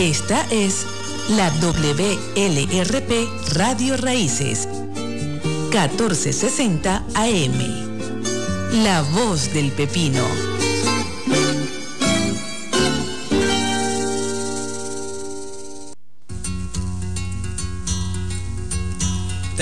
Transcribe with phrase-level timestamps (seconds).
[0.00, 0.86] Esta es
[1.28, 8.82] la WLRP Radio Raíces, 1460 AM.
[8.82, 10.24] La voz del pepino.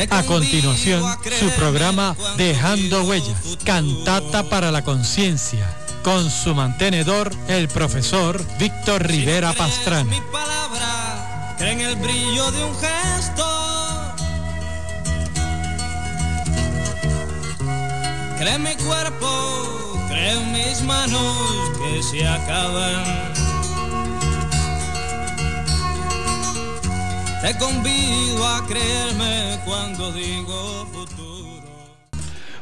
[0.09, 1.03] A continuación,
[1.41, 5.67] su programa Dejando Huellas, Cantata para la Conciencia,
[6.03, 10.05] con su mantenedor, el profesor Víctor Rivera Pastrana.
[10.05, 14.15] Mi palabra, cree en el brillo de un gesto.
[18.39, 21.37] Cree en mi cuerpo, cree en mis manos
[21.79, 23.33] que se acaban.
[27.43, 31.38] Te convido a creerme cuando digo futuro.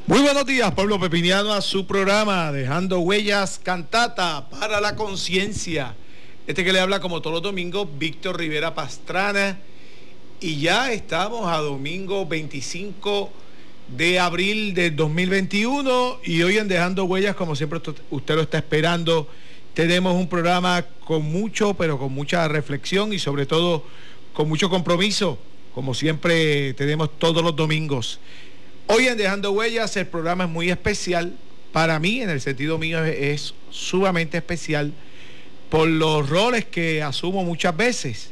[0.09, 5.97] Muy buenos días, pueblo pepiniano, a su programa Dejando Huellas Cantata para la Conciencia.
[6.47, 9.59] Este que le habla como todos los domingos, Víctor Rivera Pastrana.
[10.39, 13.33] Y ya estamos a domingo 25
[13.97, 17.81] de abril del 2021 y hoy en Dejando Huellas, como siempre
[18.11, 19.29] usted lo está esperando,
[19.75, 23.83] tenemos un programa con mucho, pero con mucha reflexión y sobre todo
[24.33, 25.37] con mucho compromiso,
[25.75, 28.21] como siempre tenemos todos los domingos.
[28.89, 31.35] Hoy en Dejando Huellas el programa es muy especial.
[31.73, 34.93] Para mí, en el sentido mío, es, sumamente especial
[35.69, 38.31] por los roles que asumo muchas veces.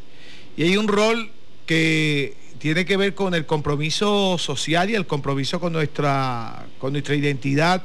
[0.56, 1.32] Y hay un rol
[1.66, 7.16] que tiene que ver con el compromiso social y el compromiso con nuestra, con nuestra
[7.16, 7.82] identidad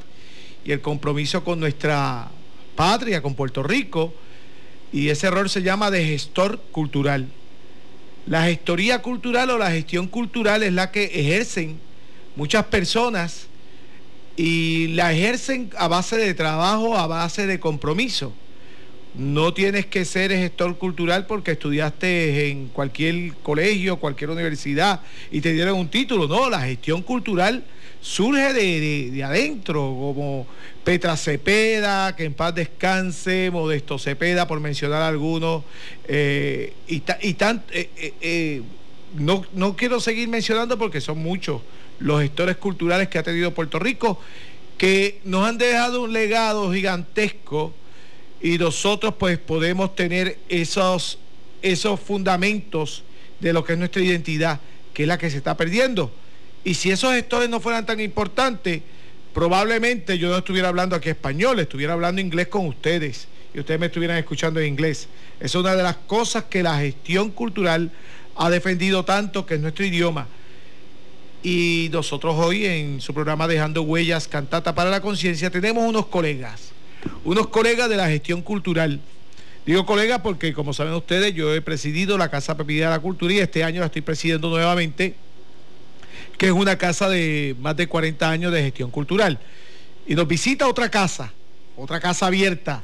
[0.64, 2.30] y el compromiso con nuestra
[2.76, 4.14] patria, con Puerto Rico.
[4.92, 7.26] Y ese rol se llama de gestor cultural.
[8.26, 11.89] La gestoría cultural o la gestión cultural es la que ejercen
[12.36, 13.46] muchas personas
[14.36, 18.32] y la ejercen a base de trabajo, a base de compromiso.
[19.14, 25.00] No tienes que ser gestor cultural porque estudiaste en cualquier colegio, cualquier universidad
[25.32, 26.28] y te dieron un título.
[26.28, 27.64] No, la gestión cultural
[28.00, 30.46] surge de, adentro, como
[30.84, 35.64] Petra Cepeda, que en paz descanse, Modesto Cepeda, por mencionar algunos,
[36.06, 38.62] eh, y, y tan, eh, eh,
[39.16, 41.60] no, no quiero seguir mencionando porque son muchos
[42.00, 44.20] los gestores culturales que ha tenido Puerto Rico,
[44.78, 47.74] que nos han dejado un legado gigantesco
[48.40, 51.18] y nosotros pues podemos tener esos,
[51.60, 53.04] esos fundamentos
[53.38, 54.60] de lo que es nuestra identidad,
[54.94, 56.10] que es la que se está perdiendo.
[56.64, 58.82] Y si esos gestores no fueran tan importantes,
[59.34, 63.86] probablemente yo no estuviera hablando aquí español, estuviera hablando inglés con ustedes y ustedes me
[63.86, 65.08] estuvieran escuchando en inglés.
[65.40, 67.90] Es una de las cosas que la gestión cultural
[68.36, 70.26] ha defendido tanto, que es nuestro idioma.
[71.42, 76.72] Y nosotros hoy en su programa Dejando Huellas, Cantata para la Conciencia, tenemos unos colegas,
[77.24, 79.00] unos colegas de la gestión cultural.
[79.64, 83.32] Digo colegas porque, como saben ustedes, yo he presidido la Casa Pepida de la Cultura
[83.32, 85.14] y este año la estoy presidiendo nuevamente
[86.40, 89.38] que es una casa de más de 40 años de gestión cultural.
[90.06, 91.34] Y nos visita otra casa,
[91.76, 92.82] otra casa abierta.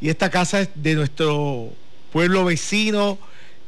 [0.00, 1.70] Y esta casa es de nuestro
[2.12, 3.18] pueblo vecino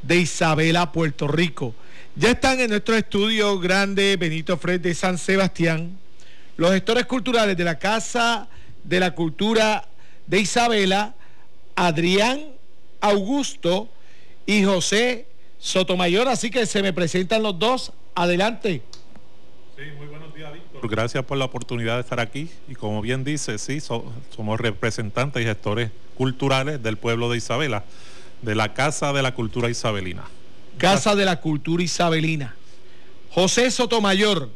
[0.00, 1.74] de Isabela, Puerto Rico.
[2.18, 5.98] Ya están en nuestro estudio grande Benito Fred de San Sebastián
[6.56, 8.48] los gestores culturales de la Casa
[8.84, 9.86] de la Cultura
[10.26, 11.14] de Isabela,
[11.74, 12.40] Adrián
[13.02, 13.90] Augusto
[14.46, 15.26] y José
[15.58, 16.26] Sotomayor.
[16.28, 17.92] Así que se me presentan los dos.
[18.14, 18.80] Adelante.
[19.76, 20.88] Sí, muy buenos días, Víctor.
[20.88, 22.48] Gracias por la oportunidad de estar aquí.
[22.66, 27.84] Y como bien dice, sí, somos representantes y gestores culturales del pueblo de Isabela,
[28.40, 30.24] de la Casa de la Cultura Isabelina.
[30.78, 32.54] Casa de la Cultura Isabelina.
[33.30, 34.50] José Sotomayor,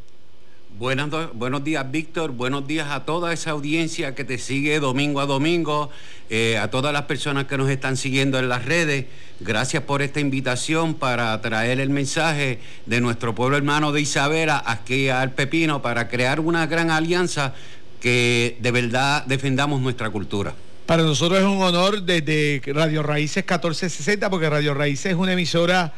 [0.77, 2.31] buenos días, Víctor.
[2.31, 5.89] Buenos días a toda esa audiencia que te sigue domingo a domingo,
[6.29, 9.05] eh, a todas las personas que nos están siguiendo en las redes.
[9.39, 15.09] Gracias por esta invitación para traer el mensaje de nuestro pueblo hermano de Isabela aquí
[15.09, 17.55] al Pepino para crear una gran alianza
[17.99, 20.53] que de verdad defendamos nuestra cultura.
[20.91, 25.93] Para nosotros es un honor desde Radio Raíces 1460, porque Radio Raíces es una emisora,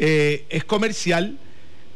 [0.00, 1.38] eh, es comercial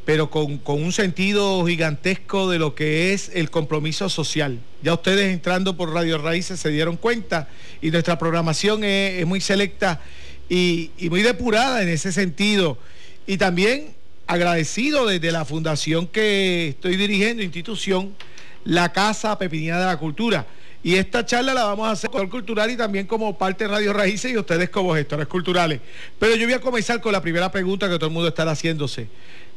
[0.05, 4.61] pero con, un sentido gigantesco de lo que es el compromiso social.
[4.81, 7.49] Ya ustedes entrando por Radio Raíces se dieron cuenta
[7.83, 10.01] y nuestra programación es, muy selecta
[10.49, 12.79] y, muy depurada en ese sentido.
[13.27, 13.89] Y también
[14.29, 18.15] agradecido desde la fundación que estoy dirigiendo, institución,
[18.63, 20.47] la Casa Pepinina de la Cultura.
[20.87, 23.71] Y esta charla la vamos a hacer con el cultural y también como parte de
[23.71, 25.81] Radio Raíces y ustedes como gestores culturales.
[26.17, 29.09] Pero yo voy a comenzar con la primera pregunta que todo el mundo está haciéndose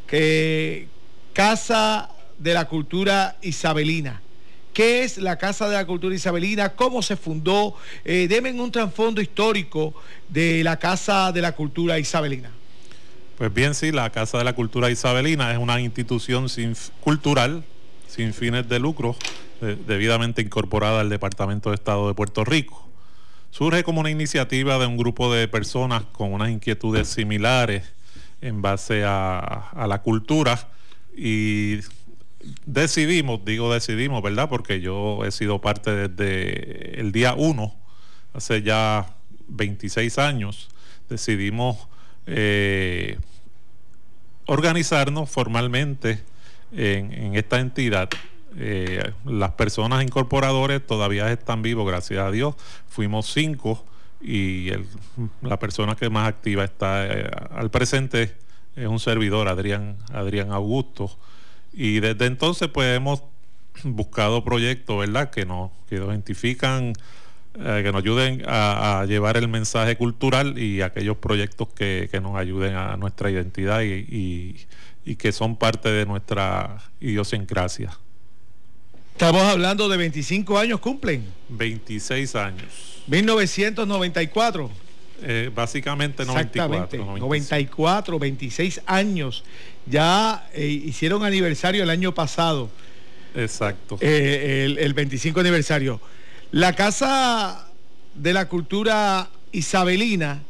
[0.07, 0.87] que
[1.33, 2.09] Casa
[2.39, 4.23] de la Cultura Isabelina.
[4.73, 6.69] ¿Qué es la Casa de la Cultura Isabelina?
[6.69, 7.75] ¿Cómo se fundó?
[8.03, 9.93] Eh, deme un trasfondo histórico
[10.29, 12.49] de la Casa de la Cultura Isabelina.
[13.37, 17.63] Pues bien, sí, la Casa de la Cultura Isabelina es una institución sin, cultural
[18.09, 19.15] sin fines de lucro,
[19.61, 22.89] debidamente incorporada al Departamento de Estado de Puerto Rico.
[23.51, 27.83] Surge como una iniciativa de un grupo de personas con unas inquietudes similares
[28.41, 30.69] en base a, la cultura
[31.15, 31.79] y
[32.65, 34.49] decidimos, digo decidimos, ¿verdad?
[34.49, 37.75] Porque yo he sido parte desde el día 1,
[38.33, 39.15] hace ya
[39.49, 40.69] 26 años,
[41.09, 41.87] decidimos
[42.27, 43.17] eh,
[44.45, 46.23] organizarnos formalmente
[46.71, 48.09] en, esta entidad.
[48.57, 52.55] Eh, las personas incorporadores todavía están vivos, gracias a Dios.
[52.87, 53.85] Fuimos cinco
[54.21, 54.71] y
[55.41, 58.35] la persona que más activa está eh, al presente
[58.75, 61.11] es un servidor, Adrián, Adrián Augusto.
[61.73, 63.23] Y desde entonces pues hemos
[63.83, 65.29] buscado proyectos, ¿verdad?
[65.29, 66.93] Que nos, que identifican,
[67.55, 72.75] eh, que nos ayuden a, llevar el mensaje cultural y aquellos proyectos que, nos ayuden
[72.75, 74.57] a nuestra identidad y
[75.15, 77.97] que son parte de nuestra idiosincrasia.
[79.13, 81.25] Estamos hablando de 25 años cumplen.
[81.49, 83.03] 26 años.
[83.07, 84.69] 1994.
[85.21, 87.17] Eh, básicamente 94.
[87.17, 89.43] 94, 26 años.
[89.85, 92.69] Ya eh, hicieron aniversario el año pasado.
[93.35, 93.97] Exacto.
[93.99, 95.99] Eh, el, el 25 aniversario.
[96.51, 97.67] La Casa
[98.15, 100.41] de la Cultura Isabelina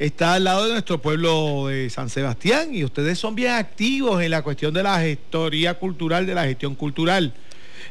[0.00, 4.30] está al lado de nuestro pueblo de San Sebastián y ustedes son bien activos en
[4.30, 7.34] la cuestión de la gestoría cultural, de la gestión cultural.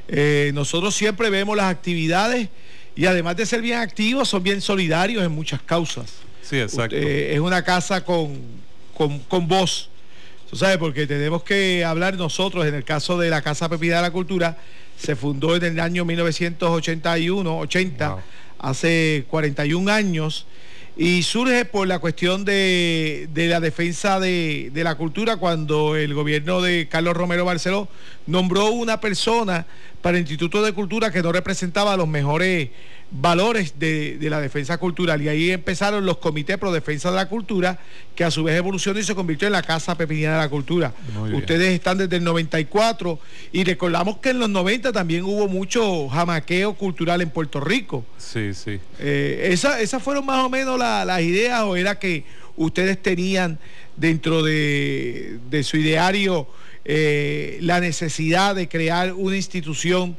[0.08, 2.50] Eh, nosotros siempre vemos las actividades
[2.96, 6.16] y además de ser bien activos, son bien solidarios en muchas causas.
[6.42, 6.96] Sí, exacto.
[6.96, 8.40] es una casa con,
[8.98, 9.92] con, voz.
[10.50, 10.78] ¿Tú sabes?
[10.78, 14.58] Porque tenemos que hablar nosotros, en el caso de la Casa Pepida de la Cultura,
[14.98, 18.18] se fundó en el año 1981, 80,
[18.58, 20.48] hace 41 años
[21.02, 26.62] y surge por la cuestión de, la defensa de, de, la cultura cuando el gobierno
[26.62, 27.88] de Carlos Romero Barceló
[28.28, 29.66] nombró una persona
[30.02, 32.72] para el Instituto de Cultura que no representaba los mejores
[33.12, 35.22] valores de, la defensa cultural.
[35.22, 37.80] Y ahí empezaron los comités pro defensa de la cultura,
[38.16, 40.94] que a su vez evolucionó y se convirtió en la Casa Pepiniana de la Cultura.
[41.34, 43.20] Ustedes están desde el 94
[43.52, 48.06] y recordamos que en los 90 también hubo mucho jamaqueo cultural en Puerto Rico.
[48.18, 48.80] Sí, sí.
[49.00, 52.26] Eh, ¿Esas fueron más o menos las ideas o era que
[52.58, 53.58] ustedes tenían
[53.96, 56.48] dentro de, de su ideario
[56.86, 60.18] eh, la necesidad de crear una institución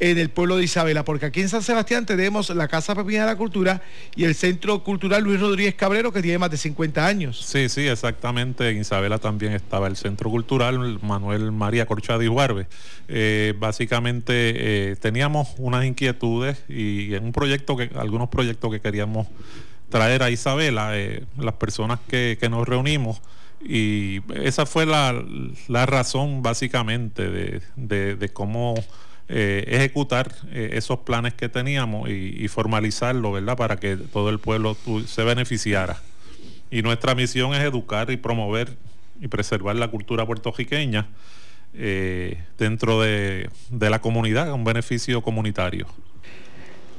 [0.00, 3.26] en el pueblo de Isabela, porque aquí en San Sebastián tenemos la Casa Pepina de
[3.26, 3.82] la Cultura
[4.16, 7.38] y el Centro Cultural Luis Rodríguez Cabrero, que tiene más de 50 años.
[7.44, 8.70] Sí, sí, exactamente.
[8.70, 12.66] En Isabela también estaba el Centro Cultural Manuel María Corchada y Huarbe.
[13.08, 19.26] Eh, básicamente eh, teníamos unas inquietudes y un proyecto que, algunos proyectos que queríamos
[19.90, 23.20] traer a Isabela, eh, las personas que, nos reunimos,
[23.62, 25.22] y esa fue la,
[25.84, 28.76] razón básicamente de cómo
[29.32, 33.56] eh, ejecutar eh, esos planes que teníamos y, formalizarlo, ¿verdad?
[33.56, 36.02] Para que todo el pueblo se beneficiara.
[36.68, 38.76] Y nuestra misión es educar y promover
[39.20, 41.06] y preservar la cultura puertorriqueña
[41.74, 45.86] eh, dentro de, la comunidad, un beneficio comunitario.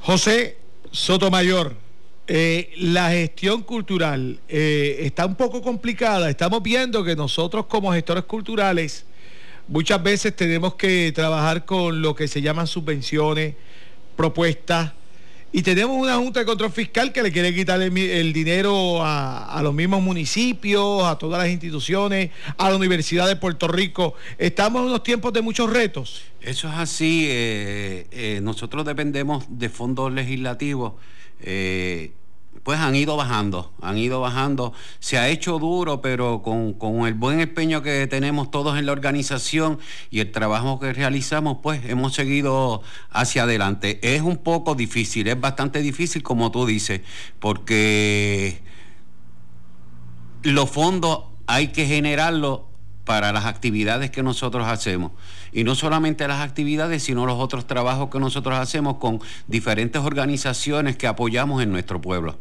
[0.00, 0.56] José
[0.90, 1.76] Sotomayor,
[2.78, 6.30] la gestión cultural está un poco complicada.
[6.30, 9.04] Estamos viendo que nosotros como gestores culturales
[9.68, 13.54] Muchas veces tenemos que trabajar con lo que se llaman subvenciones,
[14.16, 14.92] propuestas,
[15.54, 19.74] y tenemos una Junta de Control Fiscal que le quiere quitar el, dinero a, los
[19.74, 24.14] mismos municipios, a todas las instituciones, a la Universidad de Puerto Rico.
[24.38, 26.22] Estamos en unos tiempos de muchos retos.
[26.40, 27.26] Eso es así.
[27.28, 30.94] Eh, eh, nosotros dependemos de fondos legislativos.
[31.42, 32.12] Eh,
[32.62, 34.72] pues han ido bajando, han ido bajando.
[35.00, 39.78] Se ha hecho duro, pero con, el buen empeño que tenemos todos en la organización
[40.10, 43.98] y el trabajo que realizamos, pues hemos seguido hacia adelante.
[44.02, 47.00] Es un poco difícil, es bastante difícil, como tú dices,
[47.40, 48.62] porque
[50.42, 52.60] los fondos hay que generarlos
[53.04, 55.10] para las actividades que nosotros hacemos.
[55.52, 60.96] Y no solamente las actividades, sino los otros trabajos que nosotros hacemos con diferentes organizaciones
[60.96, 62.38] que apoyamos en nuestro pueblo.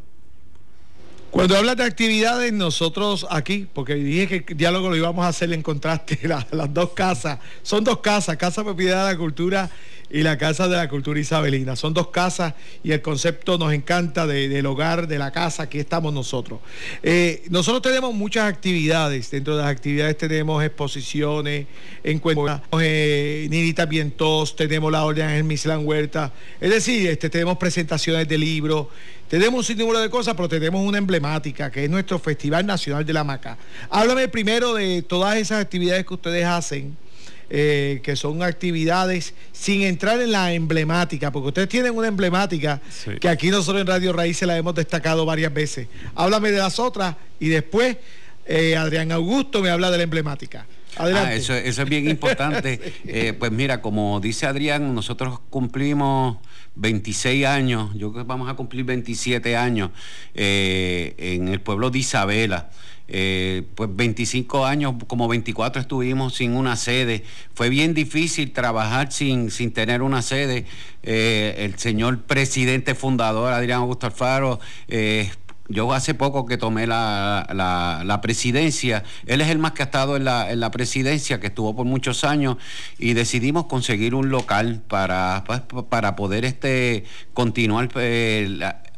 [1.32, 5.54] Cuando hablas de actividades, nosotros aquí, porque dije que el diálogo lo íbamos a hacer
[5.54, 9.70] en contraste, las dos casas, son dos casas, Casa Propiedad de la Cultura
[10.12, 11.76] y la Casa de la Cultura Isabelina.
[11.76, 12.54] Son dos casas
[12.84, 16.60] y el concepto nos encanta del hogar, de la casa, aquí estamos nosotros.
[17.02, 21.68] Eh, nosotros tenemos muchas actividades, dentro de las actividades tenemos exposiciones,
[22.04, 28.28] encuentros, eh, Ninita Vientos, tenemos la Orden en Mislán Huerta, es decir, este, tenemos presentaciones
[28.28, 28.88] de libros,
[29.30, 33.14] tenemos un sinnúmero de cosas, pero tenemos una emblemática, que es nuestro Festival Nacional de
[33.14, 33.58] la Maca.
[33.90, 36.98] Háblame primero de todas esas actividades que ustedes hacen
[37.54, 42.80] eh, que son actividades sin entrar en la emblemática, porque ustedes tienen una emblemática
[43.20, 45.90] que aquí nosotros en Radio Raíces la hemos destacado varias veces.
[46.16, 47.98] Háblame de las otras y después
[48.46, 50.66] eh, Adrián Augusto me habla de la emblemática.
[50.96, 52.80] Ah, eso, es bien importante.
[53.06, 56.38] Eh, pues mira, como dice Adrián, nosotros cumplimos
[56.76, 59.92] 26 años, yo creo que vamos a cumplir 27 años
[60.34, 62.70] en el pueblo de Isabela.
[63.14, 67.26] Eh, pues 25 años, como 24 estuvimos sin una sede.
[67.54, 70.66] Fue bien difícil trabajar sin, sin tener una sede.
[71.04, 75.30] Eh, el señor presidente fundador, Adrián Augusto Alfaro, eh,
[75.68, 80.24] yo hace poco que tomé la, presidencia, él es el más que ha estado en
[80.26, 82.58] la, en la, presidencia, que estuvo por muchos años,
[82.98, 87.90] y decidimos conseguir un local para, pues, para poder este, continuar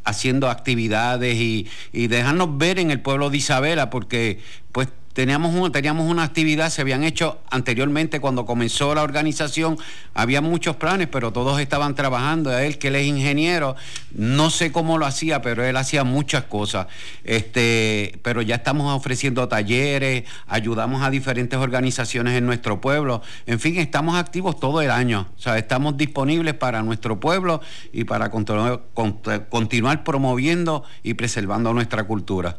[0.03, 4.39] haciendo actividades y, y dejarnos ver en el pueblo de Isabela, porque
[4.71, 9.77] pues teníamos, teníamos una actividad, se habían hecho anteriormente cuando comenzó la organización,
[10.13, 12.57] había muchos planes, pero todos estaban trabajando.
[12.57, 13.75] Él, que él es ingeniero,
[14.13, 16.87] no sé cómo lo hacía, pero él hacía muchas cosas.
[17.23, 23.21] Este, pero ya estamos ofreciendo talleres, ayudamos a diferentes organizaciones en nuestro pueblo.
[23.45, 25.27] En fin, estamos activos todo el año.
[25.37, 32.57] O sea, estamos disponibles para nuestro pueblo y para continuar promoviendo y preservando nuestra cultura.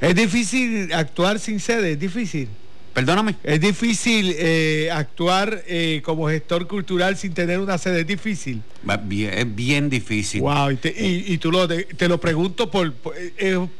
[0.00, 2.48] Es difícil actuar sin sede, es difícil.
[2.94, 3.34] Perdóname.
[3.42, 8.62] Es difícil eh, actuar eh, como gestor cultural sin tener una sede, es difícil.
[8.88, 10.42] es bien difícil.
[10.42, 12.94] Wow, y, tú lo, te, lo pregunto por,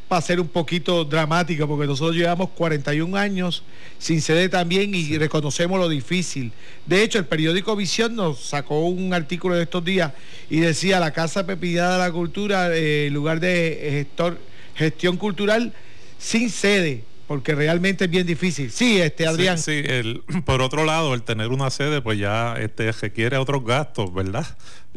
[0.09, 3.63] para ser un poquito dramático, porque nosotros llevamos 41 años
[3.99, 6.51] sin sede también y reconocemos lo difícil.
[6.85, 10.13] De hecho, el periódico Visión nos sacó un artículo de estos días
[10.51, 14.41] y decía la Casa Pepillada de la Cultura, eh, lugar de gestor,
[14.75, 15.73] gestión cultural
[16.19, 18.71] sin sede, porque realmente es bien difícil.
[18.71, 19.59] Sí, este Adrián.
[19.59, 24.13] Sí, el, por otro lado, el tener una sede, pues ya este, requiere otros gastos,
[24.13, 24.47] ¿verdad?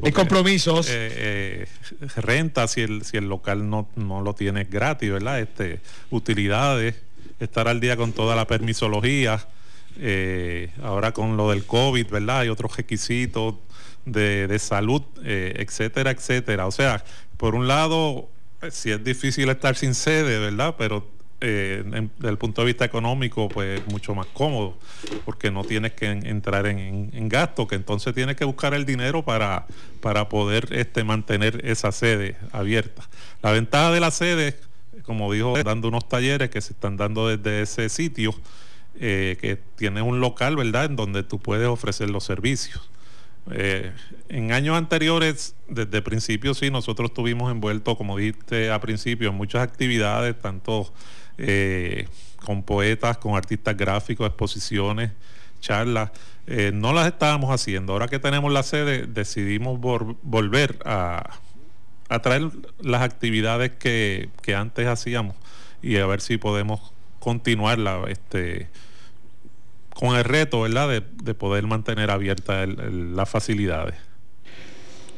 [0.03, 0.87] y compromisos.
[0.89, 1.65] Eh,
[2.01, 5.39] eh, renta si el, si el local no, no lo tiene gratis, ¿verdad?
[5.39, 5.79] Este,
[6.11, 6.95] utilidades,
[7.39, 9.45] estar al día con toda la permisología.
[9.99, 12.41] Eh, ahora con lo del COVID, ¿verdad?
[12.41, 13.55] Hay otros requisitos
[14.05, 16.67] de, de salud, etcétera, etcétera.
[16.67, 17.03] O sea,
[17.37, 18.29] por un lado,
[18.71, 20.75] si es difícil estar sin sede, ¿verdad?
[20.77, 21.07] Pero
[21.39, 21.83] eh,
[22.17, 24.75] desde el punto de vista económico, pues mucho más cómodo,
[25.23, 29.67] porque no tienes que entrar en, gasto, que entonces tienes que buscar el dinero para,
[30.01, 33.07] para poder este, mantener esa sede abierta.
[33.43, 34.59] La ventaja de la sede,
[35.03, 38.33] como dijo, dando unos talleres que se están dando desde ese sitio,
[38.99, 42.89] eh, que tiene un local, ¿verdad?, en donde tú puedes ofrecer los servicios.
[43.51, 43.91] Eh,
[44.29, 49.61] en años anteriores, desde principio sí, nosotros estuvimos envueltos, como dijiste a principio, en muchas
[49.61, 50.91] actividades, tanto
[51.37, 52.07] eh,
[52.43, 55.11] con poetas, con artistas gráficos, exposiciones,
[55.59, 56.11] charlas.
[56.47, 57.93] Eh, no las estábamos haciendo.
[57.93, 61.39] Ahora que tenemos la sede, decidimos volver a,
[62.21, 62.49] traer
[62.79, 65.35] las actividades que, antes hacíamos
[65.81, 68.69] y a ver si podemos continuarla este,
[69.97, 71.01] con el reto ¿verdad?
[71.23, 73.95] De, poder mantener abiertas las facilidades.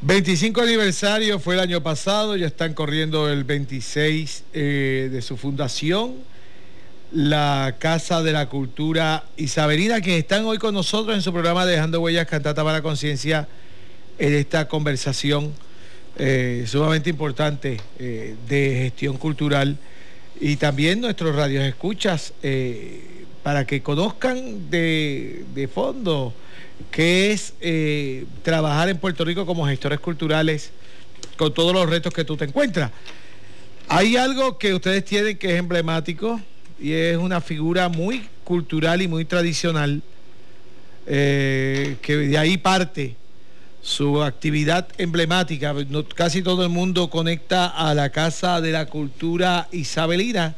[0.01, 6.15] 25 aniversario fue el año pasado, ya están corriendo el 26 eh, de su fundación,
[7.11, 11.99] la Casa de la Cultura Isabelina, que están hoy con nosotros en su programa Dejando
[11.99, 13.49] Huellas Cantata para la Conciencia,
[14.17, 15.53] en esta conversación
[16.17, 19.77] eh, sumamente importante eh, de gestión cultural
[20.39, 22.33] y también nuestros radios escuchas
[23.43, 26.33] para que conozcan de, de fondo
[26.91, 30.71] que es eh, trabajar en Puerto Rico como gestores culturales
[31.37, 32.91] con todos los retos que tú te encuentras.
[33.87, 36.39] Hay algo que ustedes tienen que es emblemático
[36.79, 40.01] y es una figura muy cultural y muy tradicional,
[41.05, 43.15] eh, que de ahí parte
[43.81, 45.73] su actividad emblemática.
[46.15, 50.55] casi todo el mundo conecta a la Casa de la Cultura Isabelina,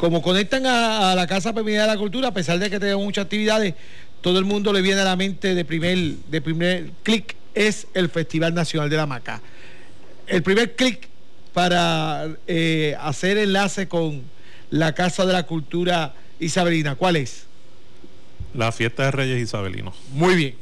[0.00, 3.26] como conectan a, la Casa Femenina de la Cultura, a pesar de que tengan muchas
[3.26, 3.74] actividades,
[4.22, 8.08] todo el mundo le viene a la mente de primer, de primer clic es el
[8.08, 9.42] Festival Nacional de la Maca.
[10.26, 11.06] El primer clic
[11.52, 14.22] para eh, hacer enlace con
[14.70, 17.44] la Casa de la Cultura Isabelina, ¿cuál es?
[18.54, 19.96] La fiesta de Reyes Isabelinos.
[20.12, 20.54] Muy bien,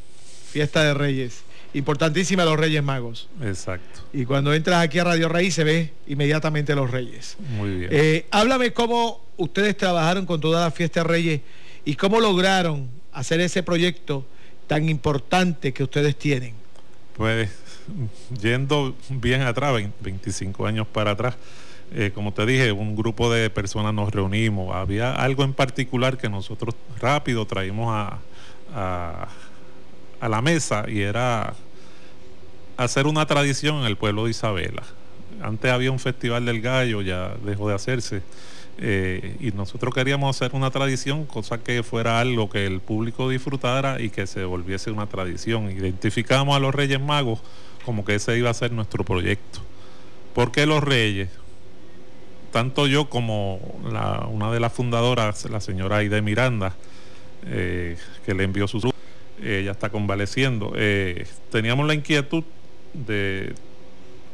[0.50, 3.28] fiesta de Reyes importantísima los Reyes Magos.
[3.42, 4.00] Exacto.
[4.12, 7.36] Y cuando entras aquí a Radio Raíz se ve inmediatamente los Reyes.
[7.56, 7.90] Muy bien.
[7.92, 11.40] Eh, háblame cómo ustedes trabajaron con toda la fiesta Reyes
[11.84, 14.26] y cómo lograron hacer ese proyecto
[14.66, 16.54] tan importante que ustedes tienen.
[17.16, 17.50] Pues
[18.40, 21.36] yendo bien atrás, 25 años para atrás,
[21.94, 24.74] eh, como te dije, un grupo de personas nos reunimos.
[24.74, 28.18] Había algo en particular que nosotros rápido traímos a,
[30.20, 31.54] a, la mesa y era
[32.76, 34.82] hacer una tradición en el pueblo de Isabela.
[35.40, 38.22] Antes había un festival del gallo, ya dejó de hacerse.
[38.80, 44.00] Eh, y nosotros queríamos hacer una tradición, cosa que fuera algo que el público disfrutara
[44.00, 45.70] y que se volviese una tradición.
[45.70, 47.40] Identificamos a los Reyes Magos
[47.84, 49.60] como que ese iba a ser nuestro proyecto.
[50.34, 51.28] ¿Por qué los Reyes?
[52.52, 56.74] Tanto yo como una de las fundadoras, la señora Aide Miranda,
[57.46, 58.80] eh, que le envió su
[59.42, 60.72] ella está convaleciendo.
[60.76, 62.44] Eh, teníamos la inquietud
[62.92, 63.54] de,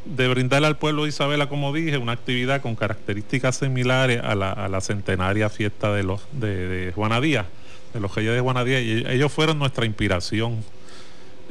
[0.05, 4.81] de brindarle al pueblo de Isabela, como dije, una actividad con características similares a la,
[4.81, 7.47] centenaria fiesta de los de, Juana Díaz,
[7.93, 10.65] de los Reyes de Juana Díaz, y ellos fueron nuestra inspiración.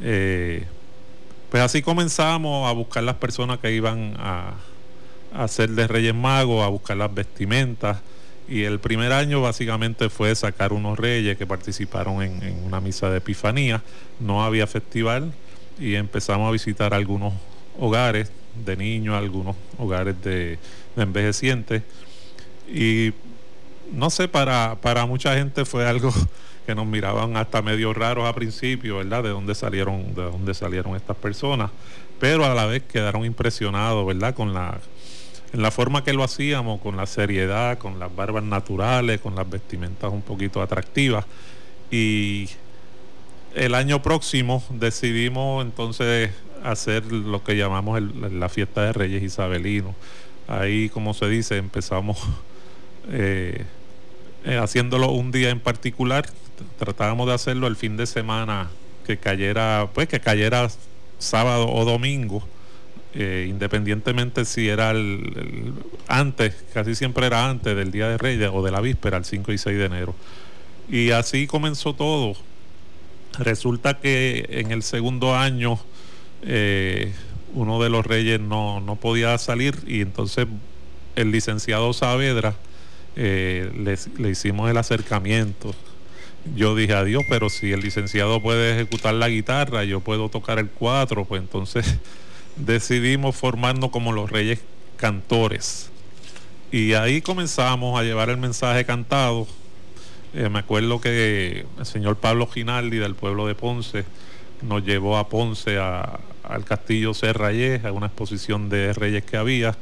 [0.02, 0.66] Eh,
[1.50, 4.54] pues así comenzamos a buscar las personas que iban a,
[5.34, 7.98] a hacer de Reyes Magos, a buscar las vestimentas,
[8.48, 13.18] y el primer año básicamente fue sacar unos reyes que participaron en, una misa de
[13.18, 13.82] Epifanía.
[14.20, 15.32] No había festival
[15.80, 17.34] y empezamos a visitar algunos
[17.80, 20.60] hogares de niños, algunos hogares de,
[20.96, 21.84] envejecientes.
[22.68, 23.14] Y
[23.92, 26.14] no sé, para, para mucha gente fue algo
[26.66, 29.24] que nos miraban hasta medio raros a principio, ¿verdad?
[29.24, 31.72] De dónde salieron, de dónde salieron estas personas.
[32.20, 34.34] Pero a la vez quedaron impresionados, ¿verdad?
[34.34, 34.80] Con la
[35.54, 39.48] en la forma que lo hacíamos, con la seriedad, con las barbas naturales, con las
[39.48, 41.26] vestimentas un poquito atractivas.
[41.92, 42.50] Y
[43.54, 46.32] el año próximo decidimos entonces
[46.64, 49.96] hacer lo que llamamos la fiesta de Reyes Isabelinos.
[50.48, 52.18] Ahí, como se dice, empezamos
[53.12, 53.66] eh,
[54.46, 56.26] eh, haciéndolo un día en particular.
[56.78, 58.70] Tratábamos de hacerlo el fin de semana
[59.06, 60.70] que cayera, pues que cayera
[61.20, 62.44] sábado o domingo
[63.16, 65.74] eh, independientemente si era el,
[66.08, 69.52] antes, casi siempre era antes del Día de Reyes o de la víspera, el 5
[69.52, 70.16] y 6 de enero.
[70.90, 72.36] Y así comenzó todo.
[73.38, 75.80] Resulta que en el segundo año
[76.46, 77.14] eh,
[77.54, 80.48] uno de los reyes no, no, podía salir y entonces
[81.16, 82.56] el licenciado Saavedra
[83.16, 83.72] eh,
[84.18, 85.74] le, hicimos el acercamiento
[86.56, 90.68] yo dije adiós, pero si el licenciado puede ejecutar la guitarra, yo puedo tocar el
[90.68, 91.86] cuatro, pues entonces
[92.58, 94.60] decidimos formarnos como los reyes
[94.98, 95.90] cantores.
[96.72, 99.48] Y ahí comenzamos a llevar el mensaje cantado.
[100.34, 104.04] Eh, me acuerdo que el señor Pablo Ginaldi del pueblo de Ponce
[104.62, 105.78] nos llevó a Ponce
[106.44, 109.76] al castillo Serrayes, a una exposición de reyes que había.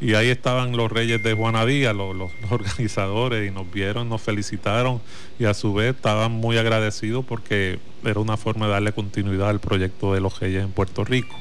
[0.00, 5.00] Y ahí estaban los reyes de Juanadía, los, los, organizadores, y nos vieron, nos felicitaron
[5.38, 9.60] y a su vez estaban muy agradecidos porque era una forma de darle continuidad al
[9.60, 11.34] proyecto de los reyes en Puerto Rico.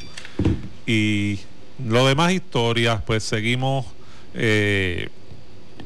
[0.85, 1.39] Y
[1.83, 3.85] lo demás historias, pues seguimos
[4.33, 5.09] eh,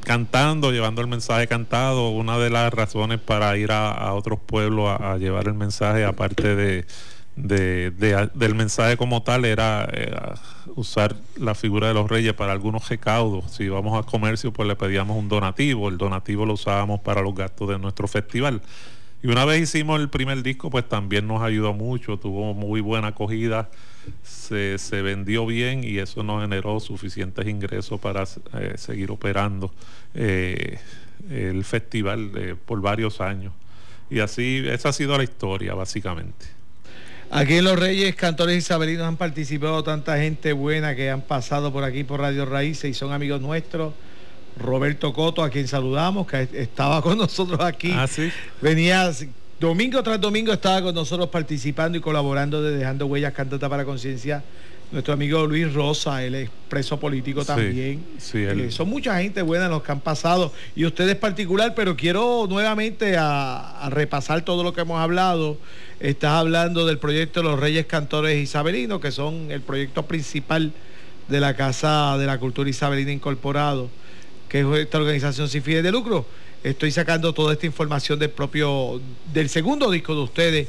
[0.03, 2.09] cantando, llevando el mensaje cantado.
[2.09, 6.85] Una de las razones para ir a, otros pueblos a, llevar el mensaje, aparte de,
[7.47, 10.13] del mensaje como tal, era eh,
[10.75, 13.51] usar la figura de los reyes para algunos recaudos.
[13.51, 15.89] Si íbamos a comercio, pues le pedíamos un donativo.
[15.89, 18.61] El donativo lo usábamos para los gastos de nuestro festival.
[19.21, 23.09] Y una vez hicimos el primer disco, pues también nos ayudó mucho, tuvo muy buena
[23.09, 23.69] acogida
[24.23, 29.71] se, vendió bien y eso nos generó suficientes ingresos para eh, seguir operando
[30.13, 30.79] eh,
[31.29, 33.53] el festival por varios años.
[34.09, 36.58] Y así, esa ha sido la historia, básicamente.
[37.31, 41.83] Aquí en Los Reyes, Cantores Isabelinos han participado tanta gente buena que han pasado por
[41.83, 43.93] aquí por Radio Raíces y son amigos nuestros.
[44.57, 47.93] Roberto Coto, a quien saludamos, que estaba con nosotros aquí.
[47.95, 48.31] Ah, ¿sí?
[48.61, 49.11] Venía
[49.59, 54.41] Domingo tras domingo estaba con nosotros participando y colaborando de Dejando Huellas Cantata para Conciencia.
[54.89, 58.03] Nuestro amigo Luis Rosa, él es preso político también.
[58.33, 63.17] Eh, son mucha gente buena los que han pasado y ustedes particular, pero quiero nuevamente
[63.19, 65.57] a, repasar todo lo que hemos hablado.
[65.99, 70.71] Estás hablando del proyecto los Reyes Cantores Isabelinos, que son el proyecto principal
[71.27, 73.89] de la Casa de la Cultura Isabelina Incorporado,
[74.47, 76.25] que es esta organización sin fines de lucro.
[76.63, 79.01] Estoy sacando toda esta información del propio,
[79.33, 80.67] del segundo disco de ustedes,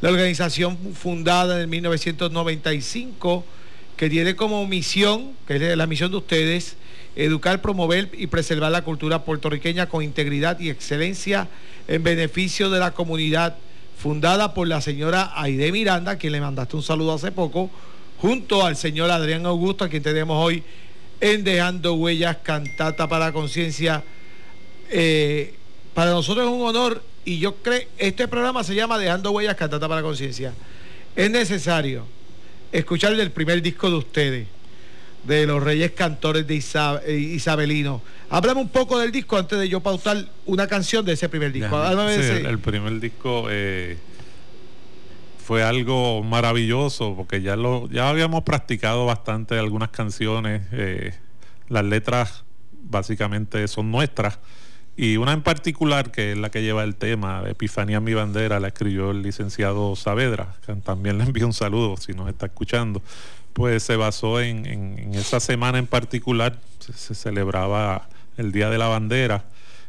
[0.00, 3.44] la organización fundada en 1995,
[3.96, 6.76] que tiene como misión, que es la misión de ustedes,
[7.16, 11.48] educar, promover y preservar la cultura puertorriqueña con integridad y excelencia
[11.88, 13.56] en beneficio de la comunidad
[13.98, 17.68] fundada por la señora Aide Miranda, quien le mandaste un saludo hace poco,
[18.20, 20.62] junto al señor Adrián Augusto, a quien tenemos hoy
[21.20, 24.04] en Dejando Huellas Cantata para la Conciencia.
[24.90, 25.54] Eh,
[25.94, 29.88] para nosotros es un honor y yo creo, este programa se llama Dejando Huellas Cantata
[29.88, 30.54] para la Conciencia.
[31.16, 32.04] Es necesario
[32.70, 34.46] escuchar el primer disco de ustedes,
[35.24, 36.56] de los Reyes Cantores de
[37.06, 38.02] eh, Isabelino.
[38.30, 41.82] Háblame un poco del disco antes de yo pautar una canción de ese primer disco.
[41.84, 43.98] el, primer disco eh,
[45.44, 50.62] fue algo maravilloso porque ya lo ya habíamos practicado bastante algunas canciones.
[50.72, 51.14] Eh,
[51.68, 52.44] las letras
[52.82, 54.38] básicamente son nuestras.
[54.96, 58.66] Y una en particular, que es la que lleva el tema, Epifanía mi bandera, la
[58.68, 63.00] escribió el licenciado Saavedra, que también le envío un saludo si nos está escuchando.
[63.58, 68.86] Pues se basó en, en esa semana en particular, se celebraba el Día de la
[68.86, 69.44] Bandera,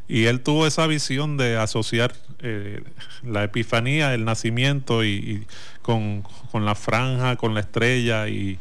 [0.09, 2.81] y él tuvo esa visión de asociar eh,
[3.23, 5.45] la epifanía, el nacimiento y,
[5.83, 8.57] con, la franja, con la estrella, y,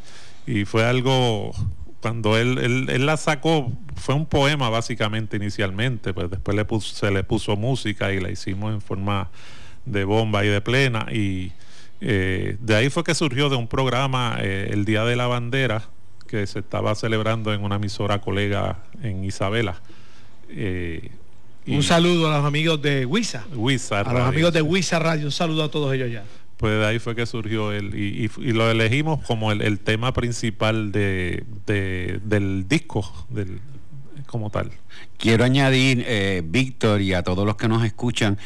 [0.65, 1.53] fue algo,
[2.01, 7.23] cuando él, él, la sacó, fue un poema básicamente inicialmente, pues después le se le
[7.23, 9.29] puso música y la hicimos en forma
[9.85, 11.51] de bomba y de plena, y
[12.01, 15.83] eh, de ahí fue que surgió de un programa, eh, el Día de la Bandera,
[16.27, 19.81] que se estaba celebrando en una emisora colega en Isabela.
[20.49, 21.11] Eh,
[21.67, 23.45] un saludo a los amigos de Wisa.
[23.45, 26.23] a los amigos de Wisa Radio, un saludo a todos ellos ya.
[26.57, 31.45] Pues de ahí fue que surgió el, y, lo elegimos como el, tema principal de,
[31.65, 33.59] del disco, del,
[34.25, 34.71] como tal.
[35.17, 38.37] Quiero añadir, eh, Víctor, y a todos los que nos escuchan,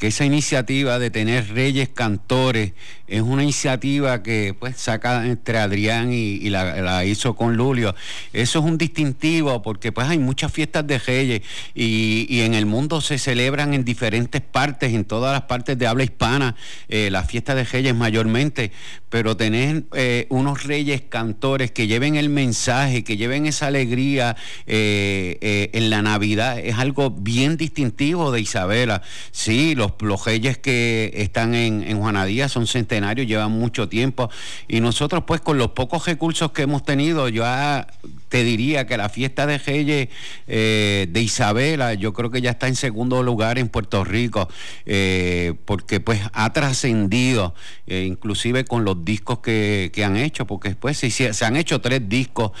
[0.00, 2.72] que esa iniciativa de tener reyes cantores
[3.06, 7.94] es una iniciativa que pues saca entre Adrián y, la, hizo con Lulio.
[8.32, 11.42] Eso es un distintivo porque pues hay muchas fiestas de reyes
[11.74, 16.04] y, en el mundo se celebran en diferentes partes, en todas las partes de habla
[16.04, 16.56] hispana,
[16.88, 18.72] eh, las fiestas de reyes mayormente,
[19.10, 24.36] pero tener eh, unos reyes cantores que lleven el mensaje, que lleven esa alegría
[24.66, 29.02] eh, la Navidad es algo bien distintivo de Isabela.
[29.30, 34.30] Sí, los los, reyes que están en, en Juanadía son centenarios, llevan mucho tiempo.
[34.68, 37.86] Y nosotros, pues, con los pocos recursos que hemos tenido, ya
[38.30, 40.08] te diría que la fiesta de Reyes
[40.46, 44.48] eh, de Isabela, yo creo que ya está en segundo lugar en Puerto Rico,
[44.86, 47.54] eh, porque pues ha trascendido,
[47.88, 52.08] eh, inclusive con los discos que, han hecho, porque después se, se, han hecho tres
[52.08, 52.52] discos,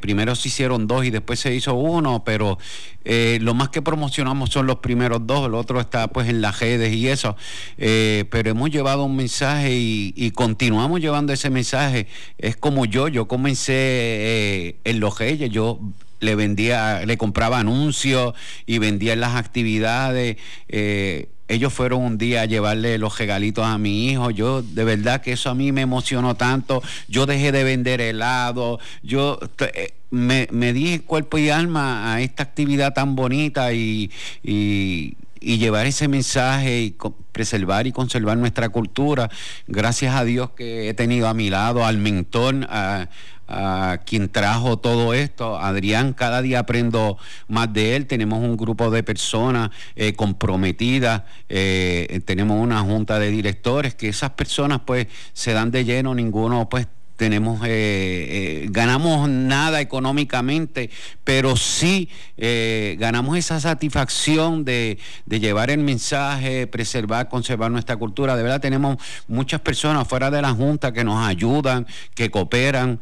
[0.00, 2.58] primero se hicieron dos y después se hizo uno, pero
[3.04, 6.92] lo más que promocionamos son los primeros dos, el otro está pues en las redes
[6.94, 7.36] y eso,
[7.76, 12.06] pero hemos llevado un mensaje y, y, continuamos llevando ese mensaje.
[12.38, 15.05] Es como yo, yo comencé en los
[15.50, 15.80] yo
[16.20, 18.34] le vendía, le compraba anuncios
[18.66, 20.36] y vendía en las actividades.
[20.68, 24.30] Eh, ellos fueron un día a llevarle los regalitos a mi hijo.
[24.30, 26.82] Yo, de verdad que eso a mí me emocionó tanto.
[27.08, 28.80] Yo dejé de vender helado.
[29.02, 34.10] Yo eh, me, me di cuerpo y alma a esta actividad tan bonita y,
[34.42, 36.96] y, llevar ese mensaje y
[37.30, 39.30] preservar y conservar nuestra cultura.
[39.68, 43.08] Gracias a Dios que he tenido a mi lado al mentor, a,
[43.48, 45.58] a quien trajo todo esto.
[45.58, 48.06] Adrián, cada día aprendo más de él.
[48.06, 54.30] Tenemos un grupo de personas eh, comprometidas, eh, tenemos una junta de directores que esas
[54.30, 60.90] personas pues se dan de lleno, ninguno pues tenemos eh, eh, ganamos nada económicamente,
[61.24, 68.36] pero sí eh, ganamos esa satisfacción de, de, llevar el mensaje, preservar, conservar nuestra cultura.
[68.36, 68.98] De verdad tenemos
[69.28, 73.00] muchas personas fuera de la Junta que nos ayudan, que cooperan.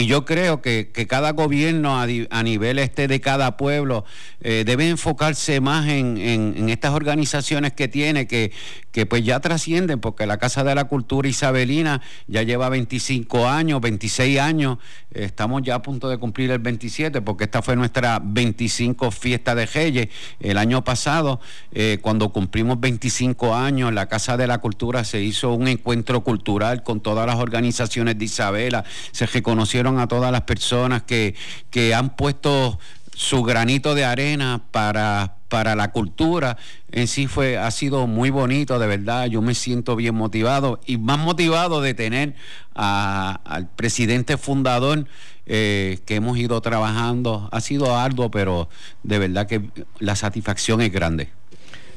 [0.00, 4.06] Y yo creo que, cada gobierno a, nivel este de cada pueblo
[4.40, 8.50] eh, debe enfocarse más en, estas organizaciones que tiene, que,
[8.92, 13.80] que pues ya trascienden, porque la Casa de la Cultura Isabelina ya lleva 25 años,
[13.82, 14.78] 26 años,
[15.12, 19.66] estamos ya a punto de cumplir el 27, porque esta fue nuestra 25 fiesta de
[19.66, 20.08] Reyes.
[20.40, 21.40] El año pasado,
[21.72, 26.82] eh, cuando cumplimos 25 años, la Casa de la Cultura se hizo un encuentro cultural
[26.82, 31.34] con todas las organizaciones de Isabela, se reconocieron a todas las personas que,
[31.70, 32.78] que han puesto
[33.20, 36.56] su granito de arena para, para la cultura.
[36.90, 39.26] En sí fue, ha sido muy bonito, de verdad.
[39.26, 42.34] Yo me siento bien motivado y más motivado de tener
[42.74, 45.06] al presidente fundador
[45.44, 47.50] eh, que hemos ido trabajando.
[47.52, 48.70] Ha sido arduo, pero
[49.02, 51.28] de verdad que la satisfacción es grande.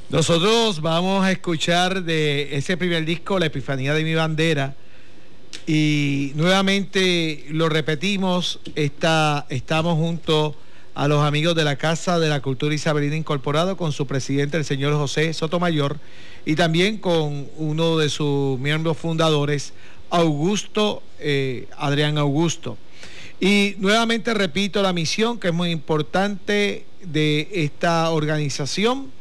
[0.10, 4.76] Nosotros vamos a escuchar de ese primer disco, La Epifanía de mi bandera
[5.66, 10.56] y nuevamente lo repetimos, está, estamos junto
[10.96, 14.66] a los amigos de la Casa de la Cultura Isabelina Incorporado con su presidente, el
[14.66, 15.98] señor José Sotomayor,
[16.46, 19.74] y también con uno de sus miembros fundadores,
[20.10, 22.78] Augusto, eh, Adrián Augusto.
[23.40, 29.12] Y nuevamente repito la misión que es muy importante de esta organización.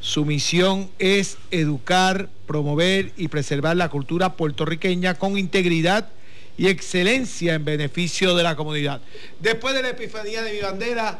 [0.00, 6.08] Su misión es educar, promover y preservar la cultura puertorriqueña con integridad
[6.58, 9.00] y excelencia en beneficio de la comunidad.
[9.40, 11.18] Después de la Epifanía de mi bandera,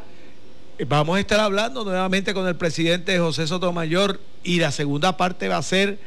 [0.79, 5.47] eh, vamos a estar hablando nuevamente con el presidente José Sotomayor y la segunda parte
[5.47, 5.99] va a ser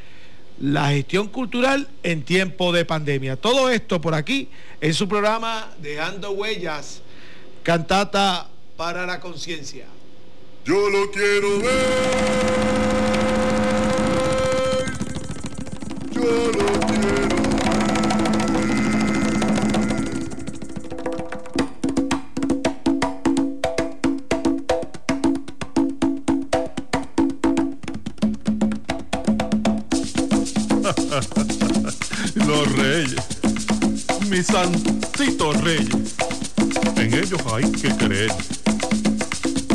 [0.61, 3.37] la gestión cultural en tiempo de pandemia.
[3.37, 4.49] Todo esto por aquí
[4.81, 7.03] en su programa Dejando Huellas,
[7.63, 9.87] cantata para la conciencia.
[10.71, 11.69] Yo lo quiero ver.
[16.13, 17.37] Yo lo quiero
[32.47, 33.27] Los reyes,
[34.29, 36.15] mis santitos reyes,
[36.95, 38.31] en ellos hay que creer.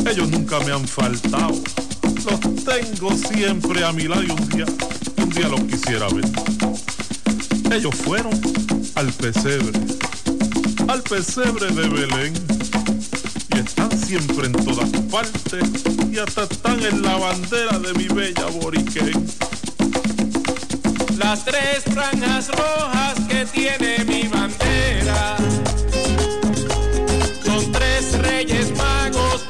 [0.09, 1.55] Ellos nunca me han faltado,
[2.25, 4.65] los tengo siempre a mi lado y un día,
[5.17, 6.25] un día los quisiera ver.
[7.71, 8.39] Ellos fueron
[8.95, 9.79] al pesebre,
[10.87, 12.33] al pesebre de Belén,
[13.53, 18.45] y están siempre en todas partes, y hasta están en la bandera de mi bella
[18.61, 19.27] Boriquén.
[21.17, 25.37] Las tres franjas rojas que tiene mi bandera
[27.43, 29.43] son tres reyes magos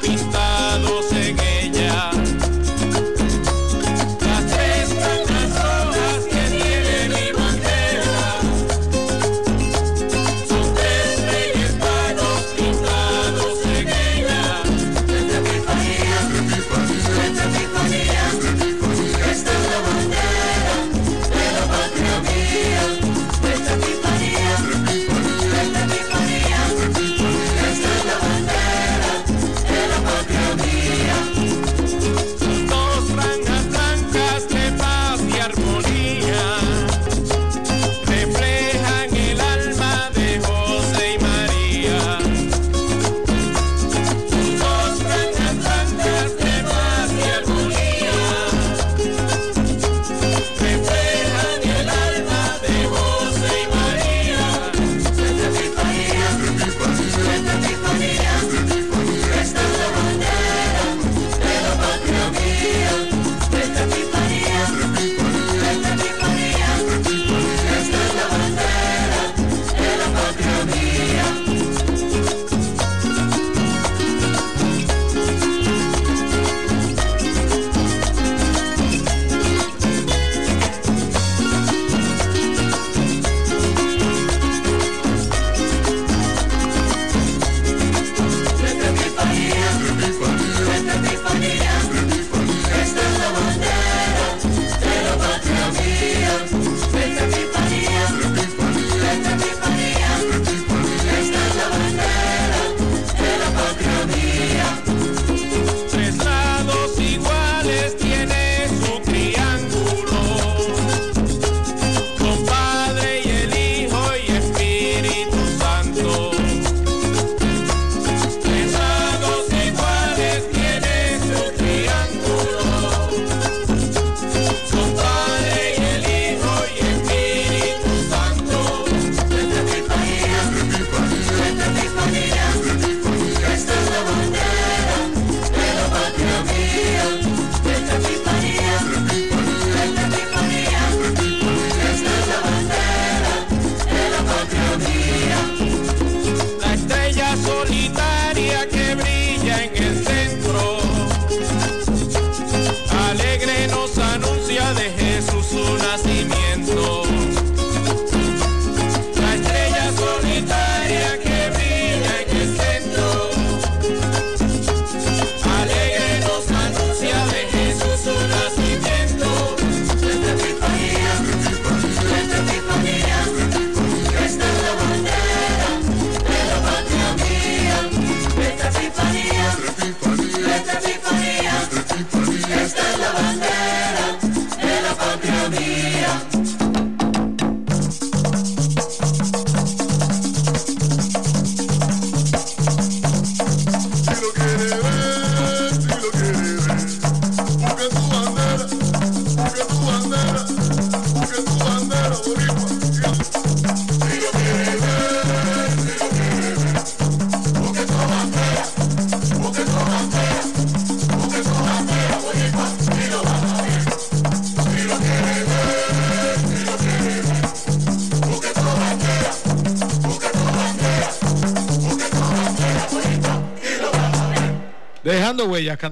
[198.56, 198.85] Yes.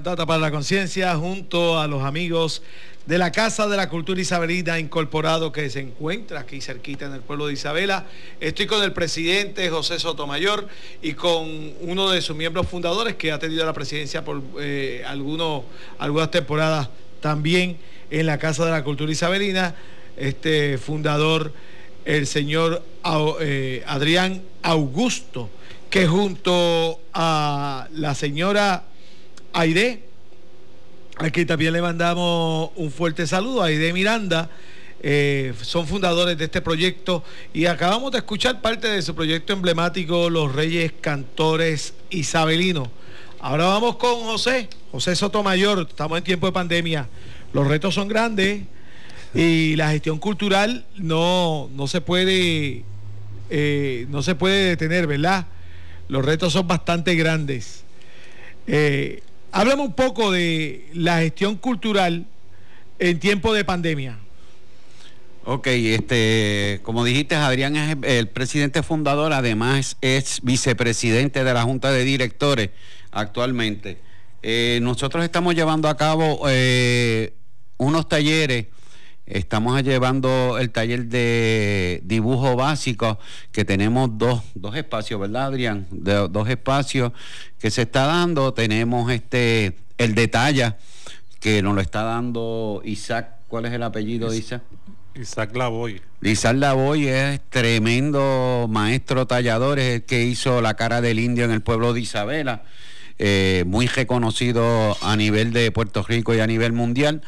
[0.05, 2.61] Para la conciencia, junto a los amigos
[3.07, 7.21] de la Casa de la Cultura Isabelina Incorporado que se encuentra aquí cerquita en el
[7.21, 8.05] pueblo de Isabela.
[8.39, 10.67] Estoy con el presidente José Sotomayor
[11.01, 16.29] y con uno de sus miembros fundadores que ha tenido la presidencia por eh, algunas
[16.29, 16.89] temporadas
[17.19, 17.77] también
[18.11, 19.73] en la Casa de la Cultura Isabelina,
[20.17, 21.51] este fundador,
[22.05, 22.83] el señor
[23.41, 25.49] eh, Adrián Augusto,
[25.89, 28.83] que junto a la señora
[29.57, 30.03] Aide,
[31.15, 34.49] aquí también le mandamos un fuerte saludo Aide Miranda.
[35.01, 40.29] Eh, son fundadores de este proyecto y acabamos de escuchar parte de su proyecto emblemático
[40.29, 42.89] Los Reyes Cantores Isabelinos.
[43.39, 47.07] Ahora vamos con José, José Sotomayor, estamos en tiempo de pandemia,
[47.53, 48.63] los retos son grandes
[49.33, 52.83] y la gestión cultural no, no se puede
[53.49, 55.45] eh, no se puede detener, ¿verdad?
[56.09, 57.85] Los retos son bastante grandes.
[58.67, 59.21] Eh,
[59.57, 62.25] Háblame un poco de la gestión cultural
[62.99, 64.17] en tiempo de pandemia.
[65.45, 71.89] Ok, este, como dijiste, Adrián es el presidente fundador, además es vicepresidente de la Junta
[71.93, 72.71] de Directores
[73.11, 73.97] actualmente.
[74.43, 77.31] Eh, nosotros estamos llevando a cabo eh,
[77.77, 78.65] unos talleres
[79.27, 83.17] Estamos llevando el taller de dibujo básico,
[83.51, 85.87] que tenemos dos, dos espacios, ¿verdad, Adrián?
[85.89, 87.11] dos espacios
[87.57, 88.53] que se está dando.
[88.53, 90.73] Tenemos este el detalle
[91.39, 93.29] que nos lo está dando Isaac.
[93.47, 94.61] ¿Cuál es el apellido de Isaac?
[95.15, 96.01] Isaac Lavoy.
[96.21, 101.51] Isaac Lavoy es tremendo maestro tallador, es el que hizo la cara del indio en
[101.51, 102.63] el pueblo de Isabela.
[103.17, 107.21] Eh, muy reconocido a nivel de Puerto Rico y a nivel mundial.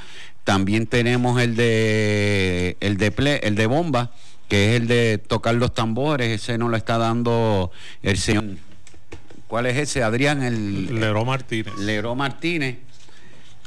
[0.48, 4.12] También tenemos el de el de el de bomba,
[4.48, 7.70] que es el de tocar los tambores, ese nos lo está dando
[8.02, 8.46] el señor.
[9.50, 10.42] ¿Cuál es ese, Adrián?
[10.42, 11.74] El Lero Martínez.
[11.80, 12.78] Lero Martínez.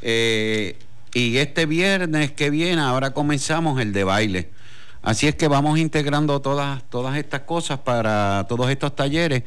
[0.01, 0.75] Eh,
[1.13, 4.49] y este viernes que viene, ahora comenzamos el de baile.
[5.03, 9.43] Así es que vamos integrando todas, todas estas cosas para todos estos talleres,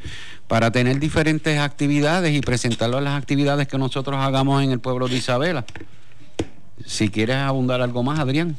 [0.47, 5.09] para tener diferentes actividades y presentarlo a las actividades que nosotros hagamos en el pueblo
[5.09, 5.65] de Isabela.
[6.83, 8.57] Si quieres abundar algo más, Adrián.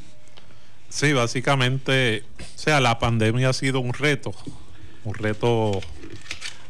[0.89, 4.33] Sí, básicamente, o sea, la pandemia ha sido un reto,
[5.05, 5.81] un reto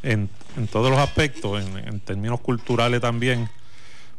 [0.02, 0.28] en,
[0.72, 3.48] todos los aspectos, en, términos culturales también,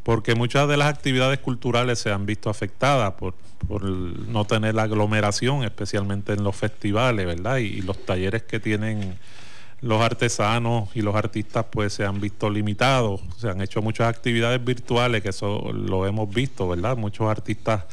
[0.04, 3.34] porque muchas de las actividades culturales se han visto afectadas por,
[3.84, 7.58] no tener la aglomeración, especialmente en los festivales, ¿verdad?
[7.58, 9.18] y los talleres que tienen
[9.82, 14.64] los artesanos y los artistas pues se han visto limitados, se han hecho muchas actividades
[14.64, 16.98] virtuales, que eso lo hemos visto, ¿verdad?
[16.98, 17.84] Muchos artistas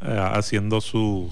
[0.00, 1.30] eh, haciendo sus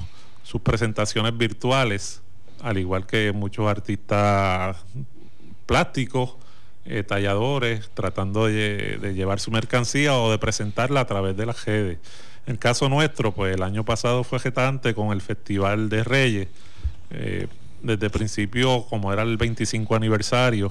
[0.62, 2.20] presentaciones virtuales,
[2.62, 4.76] al igual que muchos artistas
[5.66, 6.36] plásticos,
[6.84, 11.98] eh, talladores, tratando de, llevar su mercancía o de presentarla a través de las redes.
[12.46, 16.48] En el caso nuestro, pues el año pasado fue getante con el Festival de Reyes.
[17.10, 17.46] Eh,
[17.82, 20.70] desde el principio, como era el 25 aniversario,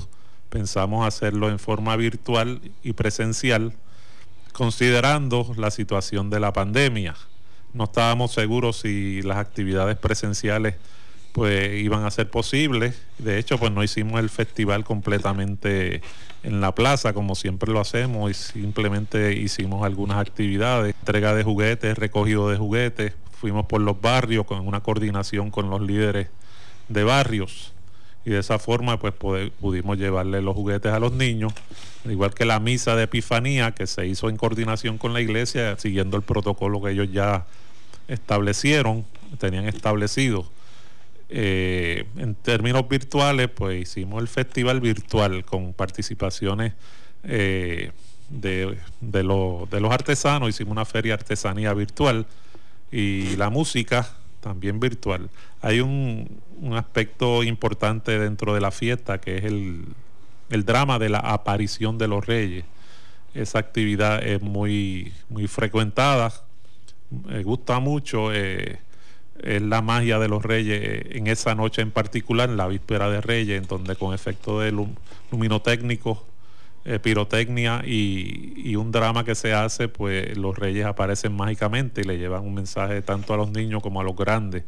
[0.49, 3.73] pensamos hacerlo en forma virtual y presencial,
[4.53, 7.15] considerando la situación de la pandemia.
[7.73, 10.75] No estábamos seguros si las actividades presenciales
[11.31, 13.01] pues iban a ser posibles.
[13.17, 16.01] De hecho, pues no hicimos el festival completamente
[16.43, 21.97] en la plaza como siempre lo hacemos y simplemente hicimos algunas actividades, entrega de juguetes,
[21.97, 26.27] recogido de juguetes, fuimos por los barrios con una coordinación con los líderes
[26.93, 27.73] de barrios
[28.23, 31.53] y de esa forma pues pudimos llevarle los juguetes a los niños,
[32.05, 36.17] igual que la misa de Epifanía que se hizo en coordinación con la iglesia, siguiendo
[36.17, 37.45] el protocolo que ellos ya
[38.07, 39.05] establecieron,
[39.39, 40.45] tenían establecido.
[41.29, 46.73] Eh, en términos virtuales, pues hicimos el festival virtual con participaciones
[47.23, 47.91] eh,
[48.29, 52.27] de, de los artesanos, hicimos una feria artesanía virtual
[52.91, 54.07] y la música
[54.41, 55.29] también virtual.
[55.61, 56.41] Hay un,
[56.73, 59.85] aspecto importante dentro de la fiesta que es el,
[60.49, 62.65] drama de la aparición de los reyes.
[63.33, 66.33] Esa actividad es muy, muy frecuentada,
[67.09, 68.79] me gusta mucho, eh,
[69.41, 73.21] es la magia de los reyes en esa noche en particular, en la víspera de
[73.21, 74.73] reyes, en donde con efecto de
[75.31, 76.25] luminotécnico
[76.83, 82.17] eh, pirotecnia y, un drama que se hace, pues los reyes aparecen mágicamente y le
[82.17, 84.63] llevan un mensaje tanto a los niños como a los grandes.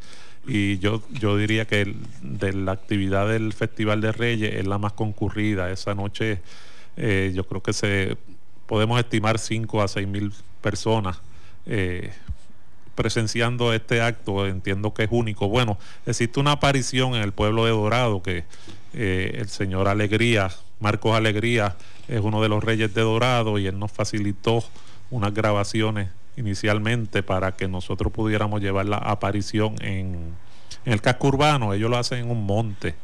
[0.46, 4.94] Y yo, yo diría que de la actividad del Festival de Reyes es la más
[4.94, 5.72] concurrida.
[5.72, 6.42] Esa noche
[6.98, 8.16] eh, yo creo que se
[8.68, 11.20] podemos estimar 5 a 6 mil personas.
[11.66, 12.12] Eh,
[12.94, 15.50] presenciando este acto, entiendo que es único.
[15.50, 18.44] Bueno, existe una aparición en el pueblo de Dorado que
[18.94, 21.76] el señor Alegría, Marcos Alegría,
[22.08, 24.64] es uno de los reyes de Dorado y él nos facilitó
[25.10, 30.34] unas grabaciones inicialmente para que nosotros pudiéramos llevar la aparición en,
[30.86, 31.74] el casco urbano.
[31.74, 32.96] Ellos lo hacen en un monte.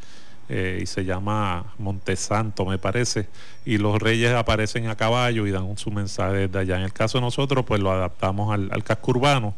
[0.52, 3.28] Eh, y se llama Montesanto, me parece,
[3.66, 6.78] y los reyes aparecen a caballo y dan su mensaje desde allá.
[6.78, 9.54] En el caso de nosotros, pues lo adaptamos al, casco urbano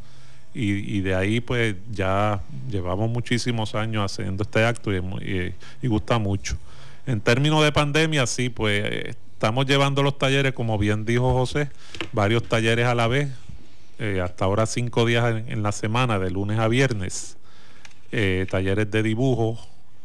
[0.54, 6.58] y, de ahí pues ya llevamos muchísimos años haciendo este acto y, gusta mucho.
[7.06, 11.72] En términos de pandemia, sí, pues estamos llevando los talleres, como bien dijo José,
[12.12, 13.30] varios talleres a la vez,
[13.98, 17.38] eh, hasta ahora cinco días en, la semana, de lunes a viernes,
[18.12, 19.58] eh, talleres de dibujo,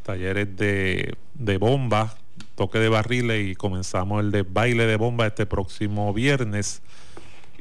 [0.04, 2.16] talleres de, de bomba,
[2.54, 6.80] toque de barriles y comenzamos el de baile de bomba este próximo viernes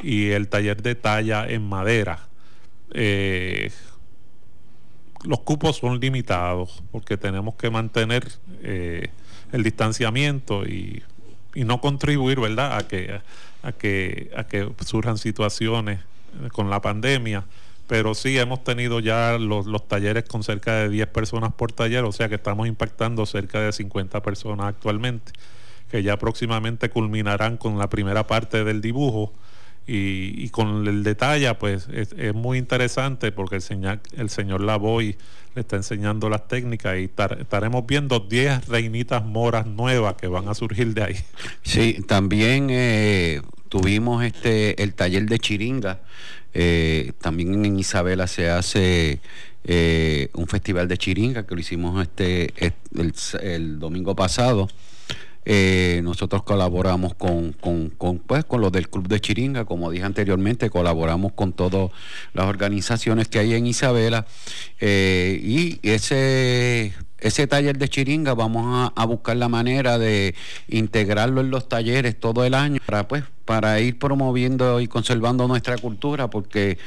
[0.01, 2.29] y el taller de talla en madera.
[2.93, 3.69] Eh,
[5.25, 8.31] los cupos son limitados porque tenemos que mantener
[8.63, 11.03] el distanciamiento y,
[11.55, 12.77] y, no contribuir ¿verdad?
[12.77, 13.19] A, que,
[13.63, 16.01] a, que, a que surjan situaciones
[16.51, 17.45] con la pandemia
[17.87, 22.11] pero sí hemos tenido ya los, talleres con cerca de 10 personas por taller, o
[22.11, 25.31] sea que estamos impactando cerca de 50 personas actualmente,
[25.91, 29.31] que ya próximamente culminarán con la primera parte del dibujo.
[29.87, 35.15] Y, con el detalle, pues es, muy interesante porque el señor, el señor Lavoy
[35.53, 37.09] le está enseñando las técnicas y
[37.39, 41.15] estaremos viendo 10 reinitas moras nuevas que van a surgir de ahí.
[41.61, 45.99] Sí, también eh, tuvimos este el taller de chiringa
[46.57, 49.19] eh, también en Isabela se hace
[49.65, 52.53] eh, un festival de chiringa que lo hicimos este,
[53.41, 54.69] el, domingo pasado.
[55.45, 60.69] Eh, nosotros colaboramos con, con, pues, con los del Club de Chiringa, como dije anteriormente,
[60.69, 61.91] colaboramos con todas
[62.33, 64.25] las organizaciones que hay en Isabela.
[64.81, 66.93] y ese
[67.25, 70.35] ese taller de chiringa vamos a, buscar la manera de
[70.67, 75.77] integrarlo en los talleres todo el año para pues para ir promoviendo y conservando nuestra
[75.77, 76.77] cultura porque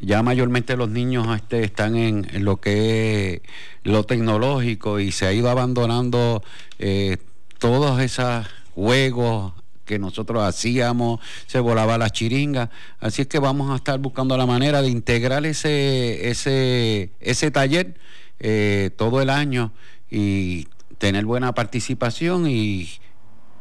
[0.00, 5.32] ya mayormente los niños este, están en, lo que es lo tecnológico y se ha
[5.32, 6.42] ido abandonando
[6.78, 7.16] eh,
[7.60, 9.52] todos esos juegos
[9.84, 14.46] que nosotros hacíamos, se volaba la chiringa, así es que vamos a estar buscando la
[14.46, 17.94] manera de integrar ese, ese, ese taller
[18.38, 19.72] eh, todo el año
[20.10, 22.88] y tener buena participación y,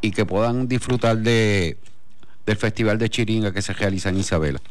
[0.02, 1.78] y que puedan disfrutar de,
[2.46, 4.62] del Festival de Chiringa que se realiza en Isabela.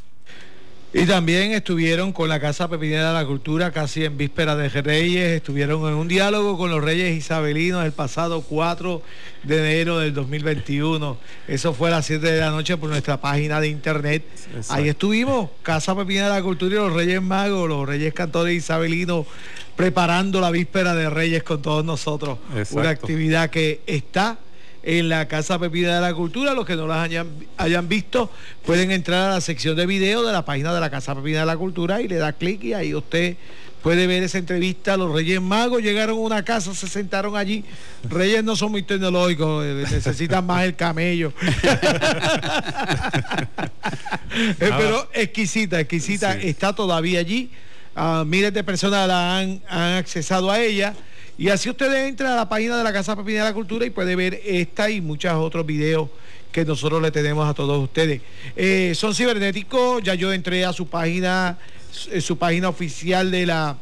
[0.95, 5.36] Y también estuvieron con la Casa Pepinera de la Cultura casi en víspera de Reyes,
[5.36, 9.03] estuvieron en un diálogo con los Reyes Isabelinos el pasado 4
[9.43, 11.18] de enero del 2021.
[11.47, 14.24] Eso fue a las 7 de la noche por nuestra página de internet.
[14.70, 19.26] Ahí estuvimos, Casa Pepinera de la Cultura y los Reyes Magos, los Reyes Cantores Isabelinos
[19.76, 22.39] preparando la víspera de Reyes con todos nosotros.
[22.70, 24.39] Una actividad que está
[24.83, 26.55] en la Casa Pepina de la Cultura.
[26.55, 28.31] Los que no las hayan, hayan, visto
[28.64, 31.47] pueden entrar a la sección de video de la página de la Casa Pepina de
[31.47, 33.37] la Cultura y le da clic y ahí usted
[33.83, 34.97] puede ver esa entrevista.
[34.97, 37.64] Los Reyes Magos llegaron a una casa, se sentaron allí.
[38.09, 41.33] Reyes no son muy tecnológicos, eh, necesitan más el camello.
[44.31, 47.51] Eh, pero exquisita, exquisita, está todavía allí
[48.26, 50.95] miles de personas la han, accesado a ella.
[51.39, 53.91] Y así usted entra a la página de la Casa Pepina de la Cultura y
[53.91, 56.09] puede ver esta y muchos otros videos
[56.51, 58.22] que nosotros le tenemos a todos ustedes.
[58.57, 61.57] Eh, son cibernéticos, ya yo entré a su página,
[62.11, 63.76] eh, su página oficial de la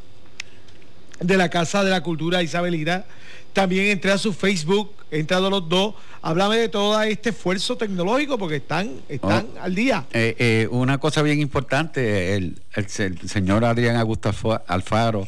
[1.19, 3.07] de la Casa de la Cultura Isabelina.
[3.55, 5.95] También entré a su Facebook, he entrado los dos.
[6.21, 10.05] Háblame de todo este esfuerzo tecnológico porque están, están oh, al día.
[10.13, 12.89] Eh, una cosa bien importante, el, el,
[13.27, 14.31] señor Adrián Augusto
[14.67, 15.27] Alfaro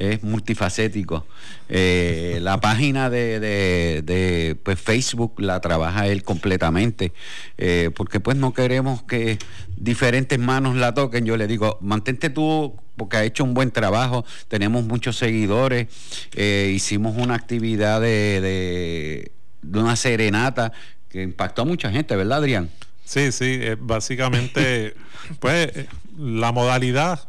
[0.00, 1.26] es multifacético.
[1.68, 7.12] Eh, la página de, de, pues Facebook la trabaja él completamente,
[7.58, 9.38] eh, porque pues no queremos que
[9.76, 11.26] diferentes manos la toquen.
[11.26, 15.88] Yo le digo, mantente tú porque ha hecho un buen trabajo, tenemos muchos seguidores,
[16.34, 19.32] eh, hicimos una actividad de, de,
[19.62, 20.72] de una serenata
[21.10, 22.70] que impactó a mucha gente, ¿verdad, Adrián?
[23.04, 24.94] Sí, sí, básicamente,
[25.40, 25.70] pues
[26.18, 27.20] la modalidad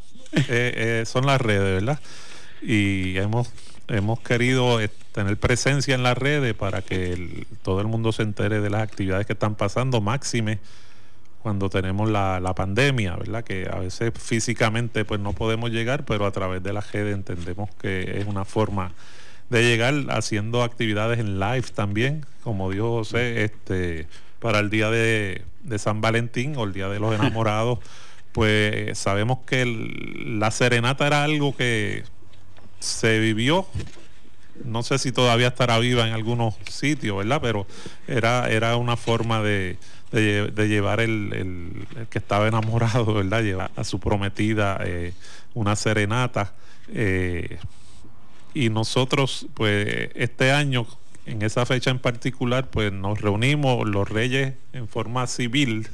[1.05, 1.99] son las redes, ¿verdad?
[2.61, 3.51] Y hemos,
[3.87, 8.61] hemos querido eh, tener presencia en las redes para que todo el mundo se entere
[8.61, 10.59] de las actividades que están pasando, máxime
[11.41, 13.43] cuando tenemos la, la, pandemia, ¿verdad?
[13.43, 17.69] Que a veces físicamente pues no podemos llegar, pero a través de la redes entendemos
[17.81, 18.91] que es una forma
[19.49, 24.07] de llegar haciendo actividades en live también, como dijo José, este,
[24.39, 27.79] para el día de, de San Valentín o el día de los enamorados,
[28.31, 32.03] pues sabemos que la serenata era algo que
[32.81, 33.65] se vivió
[34.65, 37.39] no sé si todavía estará viva en algunos sitios, ¿verdad?
[37.41, 37.65] Pero
[38.07, 39.77] era, era una forma de,
[40.11, 43.43] llevar el, que estaba enamorado, ¿verdad?
[43.43, 45.13] Llevar a su prometida eh,
[45.53, 46.53] una serenata.
[46.89, 47.57] Eh,
[48.53, 50.85] y nosotros, pues, este año,
[51.25, 55.87] en esa fecha en particular, pues nos reunimos los reyes en forma civil,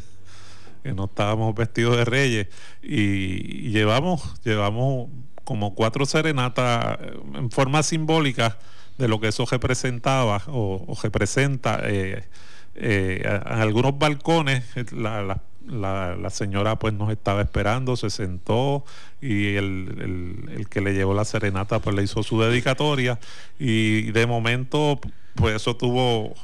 [0.84, 2.48] que no estábamos vestidos de reyes,
[2.82, 5.10] y, llevamos, llevamos
[5.48, 7.00] como cuatro serenatas
[7.34, 8.58] en forma simbólica
[8.98, 11.80] de lo que eso representaba o, representa.
[11.86, 12.26] Eh,
[12.76, 18.84] eh, en algunos balcones la, la, señora pues nos estaba esperando, se sentó
[19.22, 23.18] y el, que le llevó la serenata pues le hizo su dedicatoria
[23.58, 25.00] y de momento
[25.36, 26.36] pues eso tuvo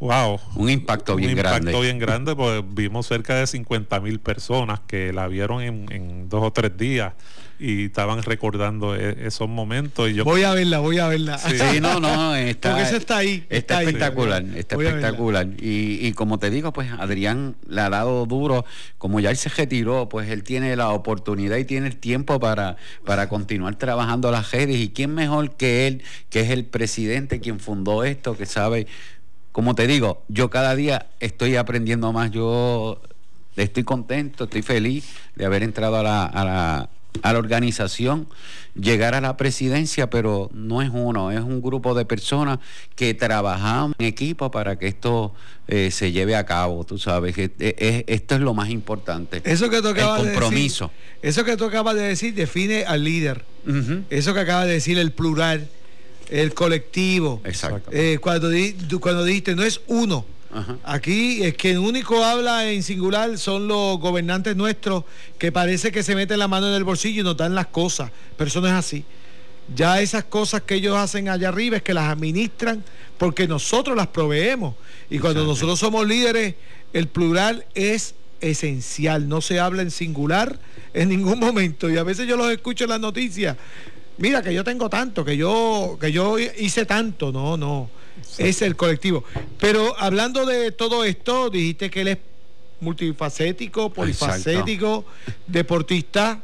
[0.00, 0.40] Wow.
[0.56, 1.50] Un impacto bien grande.
[1.50, 6.28] Un impacto bien grande, pues vimos cerca de 50 mil personas que la vieron en,
[6.30, 7.12] dos o tres días
[7.60, 10.10] y estaban recordando e, esos momentos.
[10.10, 11.38] Y yo, voy a verla, voy a verla.
[11.38, 13.44] Sí, no, no, está, Porque está ahí.
[13.50, 15.46] Está, espectacular, está espectacular.
[15.60, 18.64] Y, y, como te digo, pues Adrián le ha dado duro,
[18.98, 22.76] como ya él se retiró, pues él tiene la oportunidad y tiene el tiempo para,
[23.04, 24.76] para continuar trabajando las redes.
[24.76, 28.86] Y quién mejor que él, que es el presidente quien fundó esto, que sabe
[29.52, 32.30] como te digo, yo cada día estoy aprendiendo más.
[32.30, 33.00] Yo
[33.56, 36.90] estoy contento, estoy feliz de haber entrado a la, a la,
[37.22, 38.26] a la organización,
[38.74, 42.58] llegar a la presidencia, pero no es uno, es un grupo de personas
[42.94, 45.34] que trabajamos en equipo para que esto
[45.68, 49.42] eh, se lleve a cabo, tú sabes, que eh, esto es lo más importante.
[49.44, 50.86] Eso que tú acabas el compromiso.
[50.86, 53.44] De decir, eso que tú acabas de decir define al líder.
[54.08, 55.68] Eso que acabas de decir, el plural
[56.30, 57.40] el colectivo.
[57.44, 57.90] Exacto.
[57.92, 60.24] Eh, cuando, di, cuando dijiste, no es uno.
[60.84, 65.04] Aquí es que el único habla en singular son los gobernantes nuestros
[65.38, 68.10] que parece que se meten la mano en el bolsillo y nos dan las cosas,
[68.36, 69.04] pero eso no es así.
[69.74, 72.82] Ya esas cosas que ellos hacen allá arriba es que las administran
[73.18, 74.74] porque nosotros las proveemos.
[75.08, 76.56] Y cuando nosotros somos líderes,
[76.92, 80.58] el plural es esencial, no se habla en singular
[80.92, 81.88] en ningún momento.
[81.88, 83.56] Y a veces yo los escucho en las noticias
[84.20, 87.32] mira que yo tengo tanto, que yo, que yo hice tanto.
[87.32, 87.90] No, no.
[88.38, 89.24] Es el colectivo.
[89.58, 92.18] Pero hablando de todo esto, dijiste que él es
[92.80, 95.04] multifacético, polifacético,
[95.46, 96.42] deportista,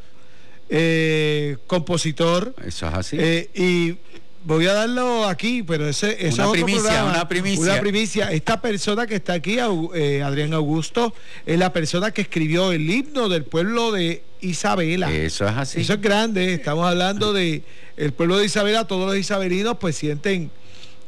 [0.68, 2.54] eh, compositor.
[2.64, 3.16] Eso es así.
[3.18, 3.96] Eh, y
[4.44, 7.72] voy a darlo aquí, pero ese, es una primicia, una primicia.
[7.72, 8.32] Una primicia.
[8.32, 9.58] Esta persona que está aquí,
[9.94, 11.14] eh, Adrián Augusto,
[11.44, 15.12] es la persona que escribió el himno del pueblo de Isabela.
[15.12, 15.80] Eso es así.
[15.80, 16.54] Eso es grande.
[16.54, 17.62] Estamos hablando de
[17.96, 18.86] el pueblo de Isabela.
[18.86, 20.50] Todos los isabelinos pues sienten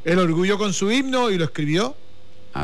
[0.05, 1.95] el orgullo con su himno y lo escribió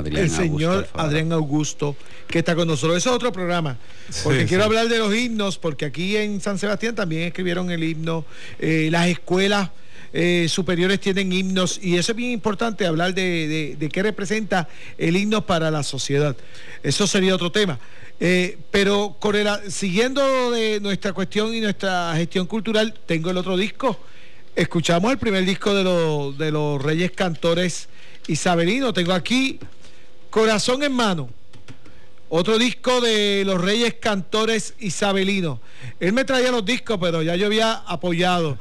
[0.03, 1.95] el señor Adrián Augusto,
[2.27, 2.97] que está con nosotros.
[2.97, 3.77] Eso es otro programa.
[4.23, 8.25] Porque quiero hablar de los himnos, porque aquí en San Sebastián también escribieron el himno.
[8.59, 9.69] Eh, las escuelas
[10.13, 14.67] eh, superiores tienen himnos y eso es bien importante, hablar de, qué representa
[14.97, 16.35] el himno para la sociedad.
[16.83, 17.79] Eso sería otro tema.
[18.19, 19.35] Eh, pero con
[19.69, 23.99] siguiendo de nuestra cuestión y nuestra gestión cultural, tengo el otro disco.
[24.55, 27.89] Escuchamos el primer disco de, de los Reyes Cantores
[28.27, 28.93] Isabelinos.
[28.93, 29.59] Tengo aquí
[30.29, 31.29] Corazón en Mano.
[32.29, 35.59] Otro disco de los Reyes Cantores Isabelinos.
[35.99, 38.57] Él me traía los discos, pero ya yo había apoyado.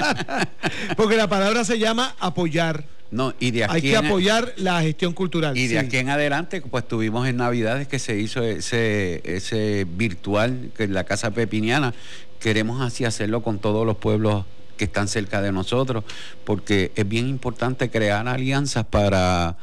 [0.96, 2.84] Porque la palabra se llama apoyar.
[3.10, 5.56] No, y de aquí Hay que apoyar la gestión cultural.
[5.56, 10.70] Y de aquí en adelante, pues tuvimos en Navidades que se hizo ese, ese virtual
[10.76, 11.94] que en la Casa Pepiniana.
[12.38, 14.44] Queremos así hacerlo con todos los pueblos
[14.80, 16.04] que están cerca de nosotros,
[16.44, 19.58] porque es bien importante crear alianzas para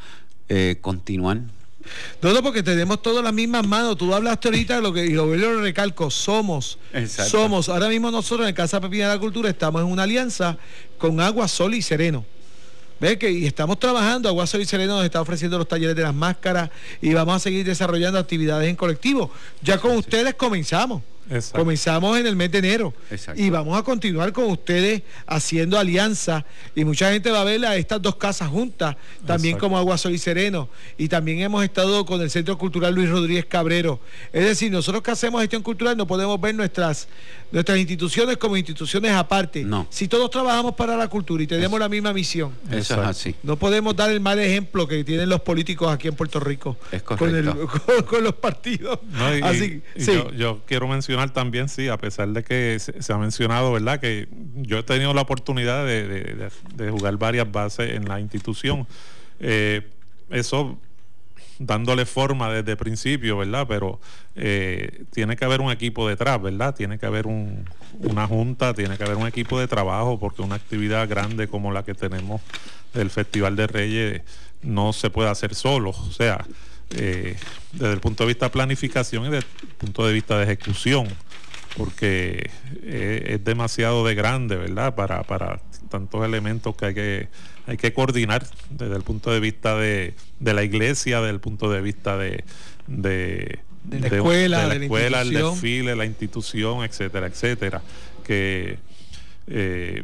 [0.48, 1.40] eh, continuar
[2.22, 3.98] no, porque tenemos todas las mismas manos.
[3.98, 6.78] Tú hablaste ahorita de lo que, y lo, lo recalco, somos.
[7.08, 7.70] Somos.
[7.70, 10.58] Ahora mismo nosotros en Casa Pepina de la Cultura estamos en una alianza
[10.98, 12.26] con Agua, Sol y Sereno.
[13.00, 14.28] ¿Ves que y estamos trabajando?
[14.28, 16.70] Agua Sol y Sereno nos está ofreciendo los talleres de las máscaras
[17.02, 19.32] y vamos a seguir desarrollando actividades en colectivo.
[19.64, 21.02] Ya con ustedes comenzamos.
[21.52, 22.94] Comenzamos en el mes de enero
[23.36, 27.76] y vamos a continuar con ustedes haciendo alianza y mucha gente va a ver a
[27.76, 32.22] estas dos casas juntas, también como Agua Sol y Sereno y también hemos estado con
[32.22, 34.00] el Centro Cultural Luis Rodríguez Cabrero.
[34.32, 37.08] Es decir, nosotros que hacemos gestión cultural no podemos ver nuestras,
[37.52, 39.64] nuestras instituciones como instituciones aparte.
[39.64, 39.88] No.
[39.90, 42.54] Si todos trabajamos para la cultura y tenemos la misma misión.
[42.72, 43.36] Eso es así.
[43.44, 48.24] No podemos dar el mal ejemplo que tienen los políticos aquí en Puerto Rico con,
[48.24, 49.00] los partidos.
[49.44, 49.82] así,
[50.38, 54.00] yo quiero mencionar también, sí, a pesar de que se, ha mencionado, ¿verdad?
[54.00, 56.50] Que yo he tenido la oportunidad de,
[56.92, 58.88] jugar varias bases en la institución.
[59.40, 59.88] Eh,
[60.30, 60.78] eso
[61.60, 63.66] dándole forma desde el principio, ¿verdad?
[63.68, 64.00] Pero
[64.36, 66.76] eh, tiene que haber un equipo detrás, ¿verdad?
[66.76, 71.08] Tiene que haber una junta, tiene que haber un equipo de trabajo, porque una actividad
[71.10, 72.42] grande como la que tenemos
[72.94, 74.22] del Festival de Reyes
[74.62, 75.90] no se puede hacer solo.
[75.90, 76.46] O sea,
[76.92, 77.36] eh,
[77.74, 81.08] desde el punto de vista de planificación y desde el punto de vista de ejecución,
[81.76, 82.50] porque
[82.84, 84.96] eh, es demasiado de grande, ¿verdad?
[84.96, 87.30] Para, para tantos elementos que hay que
[87.68, 91.82] hay que coordinar desde el punto de vista de, la iglesia, desde el punto de
[91.82, 92.46] vista de,
[92.88, 93.60] de,
[93.90, 97.82] la escuela, de la escuela el desfile, la institución, etcétera, etcétera.
[98.24, 98.80] Que
[99.48, 100.04] eh,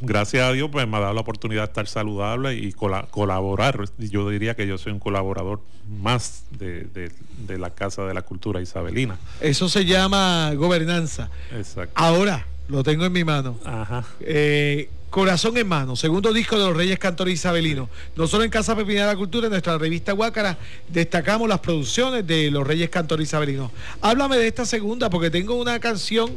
[0.00, 3.84] gracias a Dios pues me ha dado la oportunidad de estar saludable y colaborar.
[3.98, 8.60] Yo diría que yo soy un colaborador más de, de, la Casa de la Cultura
[8.60, 9.18] Isabelina.
[9.40, 11.30] Eso se llama gobernanza.
[11.52, 11.92] Exacto.
[11.94, 13.58] Ahora lo tengo en mi mano.
[13.64, 14.04] Ajá.
[14.20, 17.88] Eh, Corazón en mano, segundo disco de los Reyes Cantores Isabelinos.
[18.16, 20.58] Nosotros en Casa Pepina de la Cultura, en nuestra revista Huácara,
[20.88, 23.70] destacamos las producciones de los Reyes Cantores Isabelinos.
[24.00, 26.32] Háblame de esta segunda, porque tengo una canción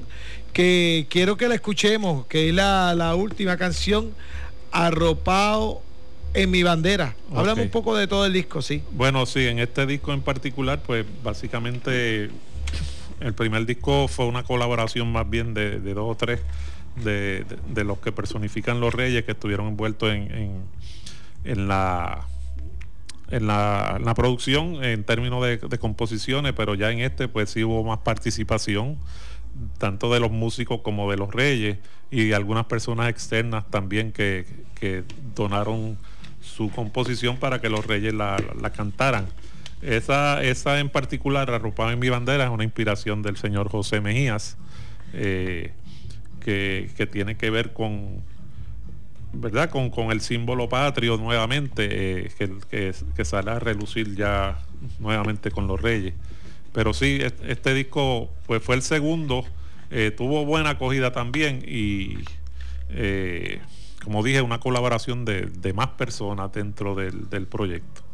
[0.54, 4.12] que quiero que la escuchemos, que es la, última canción,
[4.72, 5.82] Arropado
[6.36, 7.16] en mi bandera.
[7.36, 8.84] Háblame un poco de todo el disco, sí.
[8.92, 12.30] Bueno, sí, en este disco en particular, pues básicamente
[13.22, 16.42] el primer disco fue una colaboración más bien de dos o tres
[17.04, 20.64] de, los que personifican los reyes que estuvieron envueltos en,
[21.44, 22.28] en, la
[23.30, 28.00] en la, producción en términos de, composiciones, pero ya en este pues sí hubo más
[28.00, 28.98] participación,
[29.78, 31.78] tanto de los músicos como de los reyes
[32.10, 34.46] y algunas personas externas también que,
[35.36, 35.98] donaron
[36.42, 38.38] su composición para que los reyes la,
[38.76, 39.28] cantaran.
[39.82, 44.58] Esa, esa en particular, Arropada en mi bandera, es una inspiración del señor José Mejías.
[45.14, 45.72] Eh,
[46.48, 48.24] que, tiene que ver con,
[49.34, 49.70] ¿verdad?
[49.70, 51.88] Con, el símbolo patrio nuevamente,
[52.26, 52.32] eh,
[52.70, 54.58] que, que, sale a relucir ya
[55.00, 56.14] nuevamente con los reyes.
[56.72, 59.44] Pero sí, este, disco pues fue el segundo,
[59.92, 62.20] eh, tuvo buena acogida también y
[62.90, 63.60] eh,
[64.04, 68.07] como dije, una colaboración de, más personas dentro del proyecto.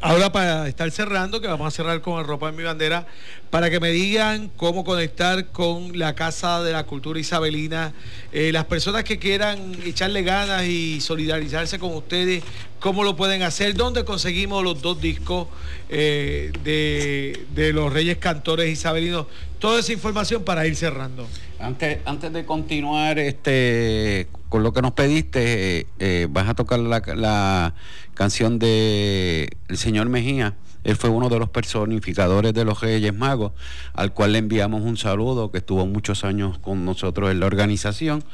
[0.00, 3.04] Ahora para estar cerrando, que vamos a cerrar con el ropa en mi bandera,
[3.50, 7.92] para que me digan cómo conectar con la Casa de la Cultura Isabelina,
[8.30, 12.44] eh, las personas que quieran echarle ganas y solidarizarse con ustedes,
[12.78, 15.48] cómo lo pueden hacer, dónde conseguimos los dos discos
[15.88, 19.26] eh, de, de, los Reyes Cantores Isabelinos,
[19.58, 21.26] toda esa información para ir cerrando.
[21.58, 27.02] Antes, antes de continuar este, con lo que nos pediste, eh, vas a tocar la,
[27.16, 27.74] la
[28.18, 30.56] canción de El Señor Mejía.
[30.82, 33.52] Él fue uno de los personificadores de los Reyes Magos,
[33.94, 38.24] al cual le enviamos un saludo, que estuvo muchos años con nosotros en la organización.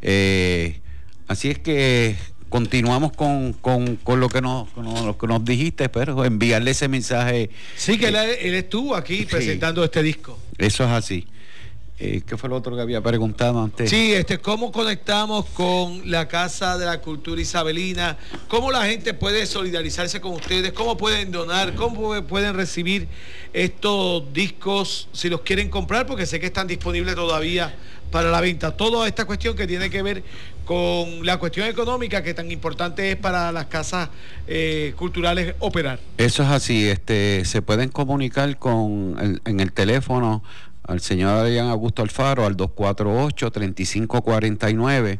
[0.00, 0.80] Eh,
[1.26, 2.16] así es que
[2.50, 3.56] continuamos con,
[4.06, 7.50] lo, que nos, lo que nos dijiste, pero enviarle ese mensaje.
[7.74, 10.38] Sí, que él, estuvo aquí presentando este disco.
[10.56, 11.26] Eso es así.
[12.04, 13.88] Eh, ¿Qué fue lo otro que había preguntado antes?
[13.88, 18.18] Sí, este, ¿cómo conectamos con la Casa de la Cultura Isabelina?
[18.48, 20.72] ¿Cómo la gente puede solidarizarse con ustedes?
[20.72, 21.76] ¿Cómo pueden donar?
[21.76, 23.06] ¿Cómo pueden recibir
[23.52, 26.04] estos discos si los quieren comprar?
[26.04, 27.72] Porque sé que están disponibles todavía
[28.10, 28.76] para la venta.
[28.76, 30.24] Toda esta cuestión que tiene que ver
[30.64, 34.08] con la cuestión económica que tan importante es para las casas
[34.48, 36.00] eh, culturales operar.
[36.18, 40.42] Eso es así, este, se pueden comunicar con en el teléfono
[40.84, 45.18] al señor Adrián Augusto Alfaro al 248-3549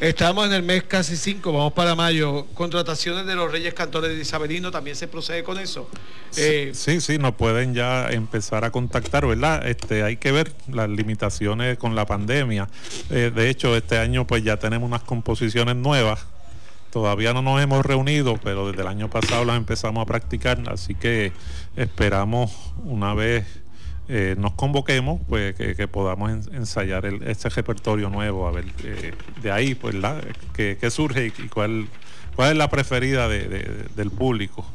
[0.00, 2.46] Estamos en el mes casi 5, vamos para mayo.
[2.54, 5.88] Contrataciones de los reyes cantores de Isabelino, ¿también se procede con eso?
[6.36, 9.66] Eh, sí, sí, nos pueden ya empezar a contactar, ¿verdad?
[9.66, 12.68] Este, hay que ver las limitaciones con la pandemia.
[13.10, 16.26] Eh, de hecho, este año pues ya tenemos unas composiciones nuevas
[16.92, 20.94] Todavía no nos hemos reunido, pero desde el año pasado las empezamos a practicar, así
[20.94, 21.32] que
[21.76, 23.46] esperamos una vez
[24.08, 28.66] eh, nos convoquemos, pues que, podamos ensayar este repertorio nuevo, a ver
[29.40, 30.20] de ahí, pues, la,
[30.52, 31.86] qué, surge y, cuál,
[32.34, 34.66] cuál es la preferida del público.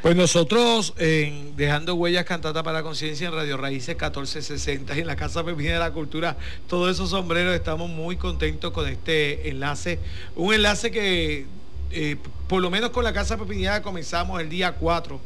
[0.00, 5.06] Pues nosotros, en Dejando Huellas Cantata para la Conciencia en Radio Raíces 1460 y en
[5.06, 6.36] la Casa Pepina de la Cultura,
[6.68, 10.00] todos esos sombreros, estamos muy contentos con este enlace.
[10.34, 11.46] Un enlace que,
[11.92, 12.16] eh,
[12.48, 15.20] por lo menos con la Casa Pepinera comenzamos el día 4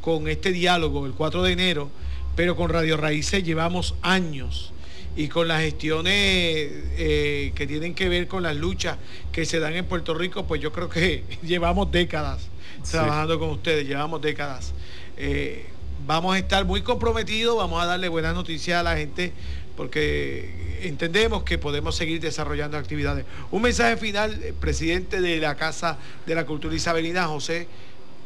[0.00, 1.90] con este diálogo, el 4 de enero,
[2.36, 4.72] pero con Radio Raíces llevamos años
[5.16, 8.98] y con las gestiones eh, que tienen que ver con las luchas
[9.32, 12.48] que se dan en Puerto Rico, pues yo creo que llevamos décadas
[12.88, 14.72] trabajando con ustedes, llevamos décadas.
[15.16, 15.66] Eh,
[16.06, 19.32] vamos a estar muy comprometidos, vamos a darle buenas noticias a la gente
[19.76, 23.24] porque entendemos que podemos seguir desarrollando actividades.
[23.50, 27.68] Un mensaje final, eh, presidente de la Casa de la Cultura Isabelina, José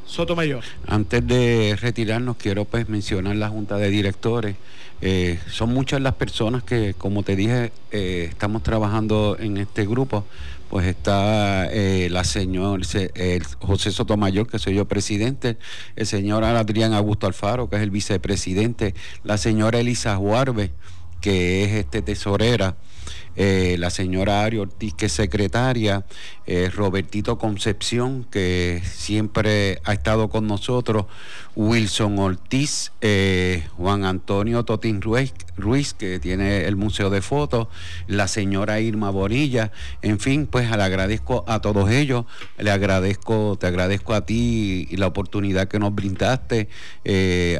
[0.07, 0.64] Sotomayor.
[0.86, 4.57] Antes de retirarnos, quiero pues mencionar la Junta de Directores.
[5.00, 10.24] Eh, son muchas las personas que, como te dije, estamos trabajando en este grupo
[10.72, 12.82] pues está eh, la señora
[13.59, 15.59] José Sotomayor, que soy yo presidente,
[15.96, 20.70] el señor Adrián Augusto Alfaro, que es el vicepresidente, la señora Elisa Juarbe,
[21.20, 22.76] que es este tesorera,
[23.34, 26.04] eh, la señora Ari Ortiz, que es secretaria,
[26.46, 31.06] eh, Robertito Concepción, que siempre ha estado con nosotros,
[31.56, 37.68] Wilson Ortiz, eh, Juan Antonio Totín Ruiz, que tiene el Museo de Fotos,
[38.06, 39.72] la señora Irma Bonilla,
[40.02, 42.26] en fin, pues le agradezco a todos ellos,
[42.58, 46.68] le agradezco, te agradezco a ti y la oportunidad que nos brindaste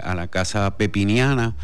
[0.03, 1.55] a la Casa Pepiniana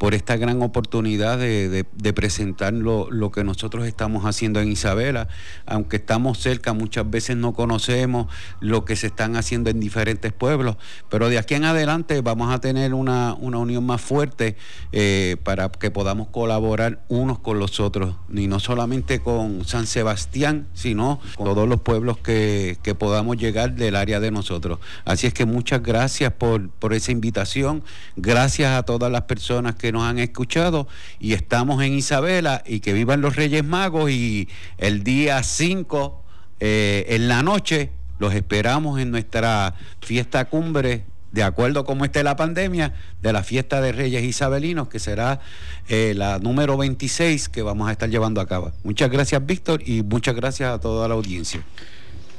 [0.00, 1.84] por esta gran oportunidad de,
[2.14, 5.28] presentar lo, que nosotros estamos haciendo en Isabela.
[5.66, 8.26] Aunque estamos cerca, muchas veces no conocemos
[8.60, 10.78] lo que se están haciendo en diferentes pueblos,
[11.10, 14.56] pero de aquí en adelante vamos a tener una, unión más fuerte
[14.92, 20.66] eh, para que podamos colaborar unos con los otros, y no solamente con San Sebastián,
[20.72, 24.78] sino con todos los pueblos que, podamos llegar del área de nosotros.
[25.04, 27.84] Así es que muchas gracias por, por esa invitación,
[28.16, 30.88] gracias a todas las personas que nos han escuchado
[31.18, 36.22] y estamos en Isabela y que vivan los Reyes Magos y el día 5
[36.60, 42.36] eh, en la noche los esperamos en nuestra fiesta cumbre de acuerdo como esté la
[42.36, 45.40] pandemia, de la fiesta de Reyes Isabelinos, que será
[45.88, 48.72] eh, la número 26 que vamos a estar llevando a cabo.
[48.82, 51.62] Muchas gracias, Víctor, y muchas gracias a toda la audiencia.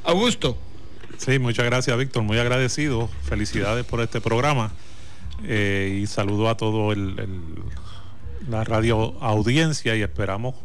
[0.04, 0.58] Augusto.
[1.18, 2.24] Sí, muchas gracias, Víctor.
[2.24, 3.10] Muy agradecido.
[3.24, 4.72] Felicidades por este programa.
[5.44, 6.94] Eh, y saludo a todo
[8.48, 10.56] la radio audiencia y esperamos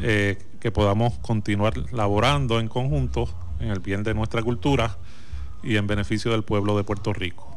[0.00, 3.28] eh, que podamos continuar laborando en conjunto
[3.60, 4.96] en el bien de nuestra cultura
[5.62, 7.54] y en beneficio del pueblo de Puerto Rico.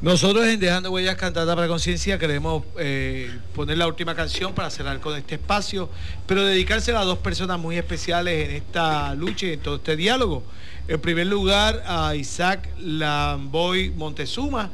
[0.00, 5.00] Nosotros en Dejando Huellas Cantada para Conciencia queremos eh, poner la última canción para cerrar
[5.00, 5.90] con este espacio,
[6.26, 10.44] pero dedicársela a dos personas muy especiales en esta lucha y en todo este diálogo.
[10.88, 14.70] En primer lugar, a Isaac Lamboy Montezuma,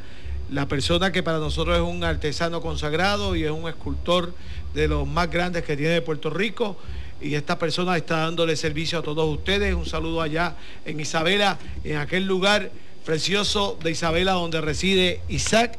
[0.53, 4.35] la persona que para nosotros es un artesano consagrado y es un escultor
[4.75, 6.77] de los más grandes que tiene Puerto Rico.
[7.23, 9.75] Y esta persona está dándole servicio a todos ustedes.
[9.75, 12.71] Un saludo allá en Isabela, en aquel lugar
[13.07, 15.79] precioso de Isabela donde reside Isaac.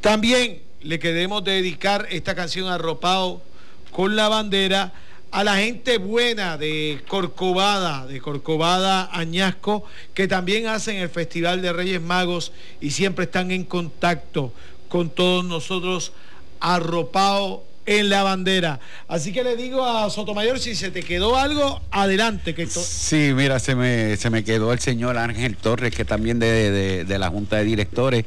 [0.00, 3.42] También le queremos dedicar esta canción arropado
[3.90, 4.94] con la bandera
[5.30, 11.72] a la gente buena de Corcovada, de Corcovada Añasco, que también hacen el Festival de
[11.72, 14.52] Reyes Magos y siempre están en contacto
[14.88, 16.12] con todos nosotros
[16.60, 18.80] arropado en la bandera.
[19.08, 22.54] Así que le digo a Sotomayor, si se te quedó algo, adelante.
[22.54, 27.04] Que sí, mira, se me, se me quedó el señor Ángel Torres, que también de,
[27.04, 28.24] de, la Junta de Directores,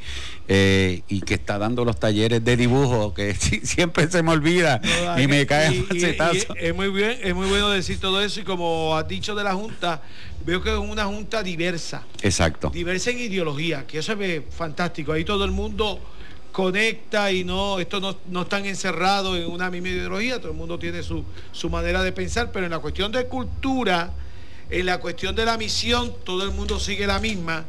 [0.48, 4.80] eh, y que está dando los talleres de dibujo, que siempre se me olvida
[5.18, 6.04] y me cae y,
[6.56, 9.54] es muy bien, es muy bueno decir todo eso, y como has dicho de la
[9.54, 10.02] Junta,
[10.44, 12.02] veo que es una Junta diversa.
[12.22, 12.70] Exacto.
[12.70, 15.12] Diversa en ideología, que eso es fantástico.
[15.12, 16.00] Ahí todo el mundo
[16.52, 20.78] conecta y no, esto no, no, están encerrados en una misma ideología, todo el mundo
[20.78, 21.24] tiene su,
[21.70, 24.12] manera de pensar, pero en la cuestión de cultura,
[24.68, 27.64] en la cuestión de la misión, todo el mundo sigue la misma,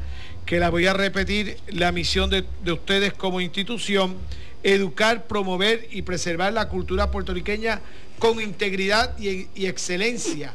[0.45, 4.15] que la voy a repetir, la misión de, ustedes como institución,
[4.63, 7.81] educar, promover y preservar la cultura puertorriqueña
[8.19, 10.53] con integridad y, excelencia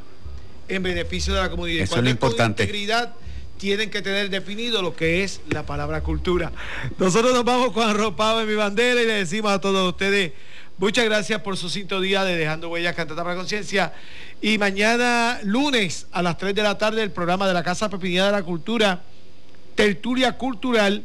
[0.69, 1.85] en beneficio de la comunidad.
[1.85, 2.65] Eso es lo importante.
[2.65, 3.15] integridad,
[3.59, 6.53] tienen que tener definido lo que es la palabra cultura.
[6.99, 10.33] Nosotros nos vamos con arropado en mi bandera y le decimos a todos ustedes
[10.79, 13.93] muchas gracias por su sintonía de Dejando Huellas Cantata para Conciencia.
[14.41, 18.27] Y mañana lunes a las 3 de la tarde el programa de la Casa Pepinera
[18.27, 19.03] de la Cultura,
[19.75, 21.05] Tertulia Cultural,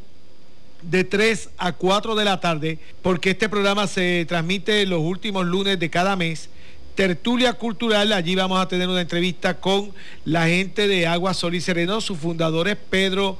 [0.82, 5.80] de 3 a 4 de la tarde, porque este programa se transmite los últimos lunes
[5.80, 6.49] de cada mes.
[6.96, 9.92] Tertulia Cultural, allí vamos a tener una entrevista con
[10.26, 13.38] la gente de Agua Sol y Sereno, sus fundadores Pedro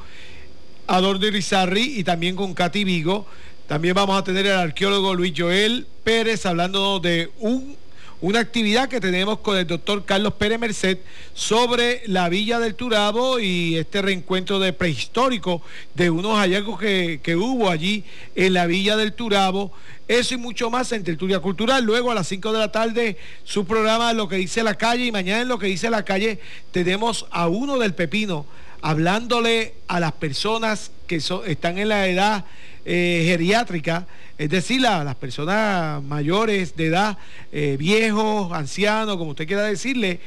[0.88, 3.26] Adorno Rizarri y también con Katy Vigo.
[3.68, 7.78] También vamos a tener al arqueólogo Luis Joel Pérez hablando de un
[8.22, 11.00] una actividad que tenemos con el doctor Carlos Pérez Merced
[11.34, 15.64] sobre la Villa del Turabo y este reencuentro de prehistórico
[15.96, 18.04] de unos hallazgos que, hubo allí
[18.36, 19.72] en la Villa del Turabo.
[20.08, 21.84] Eso y mucho más en Tertulia Cultural.
[21.84, 25.12] Luego a las 5 de la tarde su programa Lo que dice la calle y
[25.12, 26.40] mañana en Lo que dice la calle
[26.72, 28.46] tenemos a uno del Pepino
[28.84, 32.46] hablándole a las personas que están en la edad
[32.86, 34.08] eh, geriátrica,
[34.38, 37.18] es decir, las personas mayores de edad,
[37.52, 40.20] eh, viejos, ancianos, como usted quiera decirle,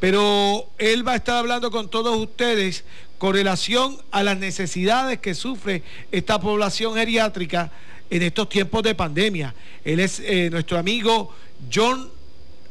[0.00, 2.84] pero él va a estar hablando con todos ustedes
[3.16, 5.82] con relación a las necesidades que sufre
[6.12, 7.70] esta población geriátrica
[8.10, 9.54] en estos tiempos de pandemia.
[9.82, 11.34] Él es eh, nuestro amigo
[11.72, 12.10] John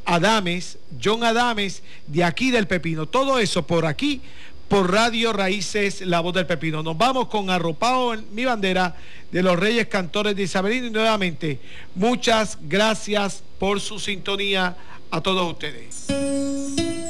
[0.04, 3.06] Adames, John Adames, de aquí del Pepino.
[3.06, 4.20] Todo eso por aquí
[4.74, 6.82] por Radio Raíces La Voz del Pepino.
[6.82, 8.96] Nos vamos con arropado en mi bandera
[9.30, 11.60] de los Reyes Cantores de Isabelino y nuevamente
[11.94, 14.76] muchas gracias por su sintonía
[15.12, 17.03] a todos ustedes.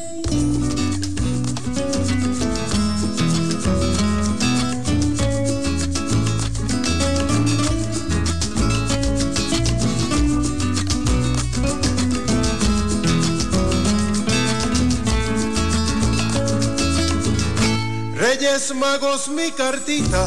[18.37, 20.27] Reyes Magos mi cartita,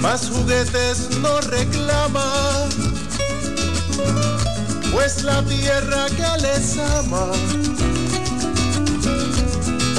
[0.00, 2.32] más juguetes no reclama,
[4.92, 7.26] pues la tierra que les ama,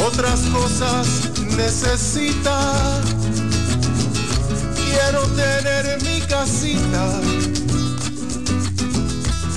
[0.08, 1.08] otras cosas
[1.58, 3.02] necesita.
[4.76, 7.20] Quiero tener mi casita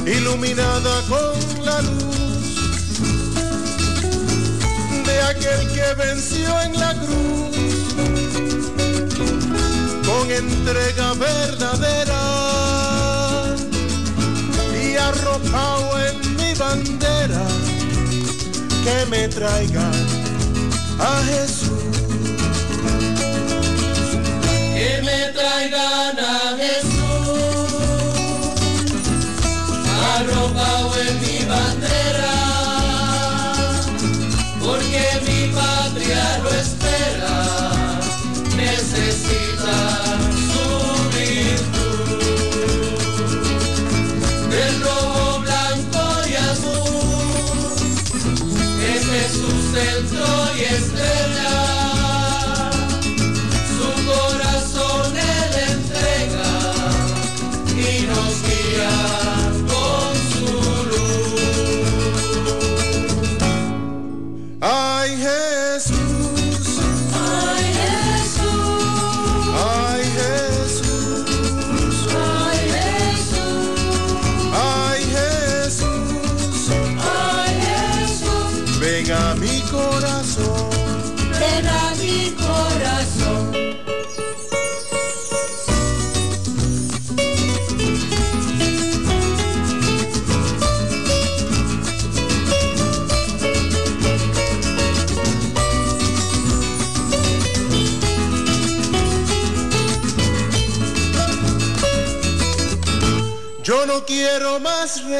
[0.04, 2.29] iluminada con la luz
[5.20, 7.56] aquel que venció en la cruz
[10.06, 12.22] con entrega verdadera
[14.82, 17.42] y arropado en mi bandera
[18.84, 19.90] que me traiga
[20.98, 21.70] a Jesús.
[24.74, 27.00] Que me traigan a Jesús,
[30.16, 32.49] arropado en mi bandera
[36.20, 36.79] patria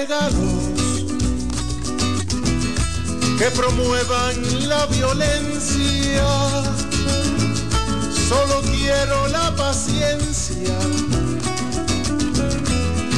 [0.01, 0.62] regalos
[3.38, 6.28] que promuevan la violencia.
[8.28, 10.78] Solo quiero la paciencia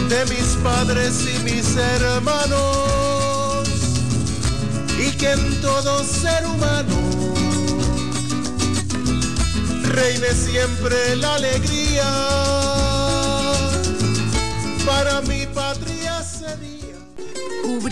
[0.08, 3.68] de mis padres y mis hermanos
[4.98, 6.98] y que en todo ser humano
[9.84, 12.10] reine siempre la alegría
[14.84, 15.41] para sería.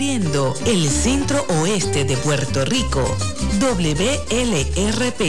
[0.01, 3.03] Cubriendo el centro oeste de Puerto Rico,
[3.59, 5.21] WLRP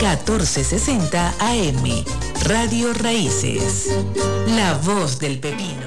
[0.00, 2.04] 1460 AM,
[2.44, 3.94] Radio Raíces,
[4.56, 5.85] La Voz del Pepino.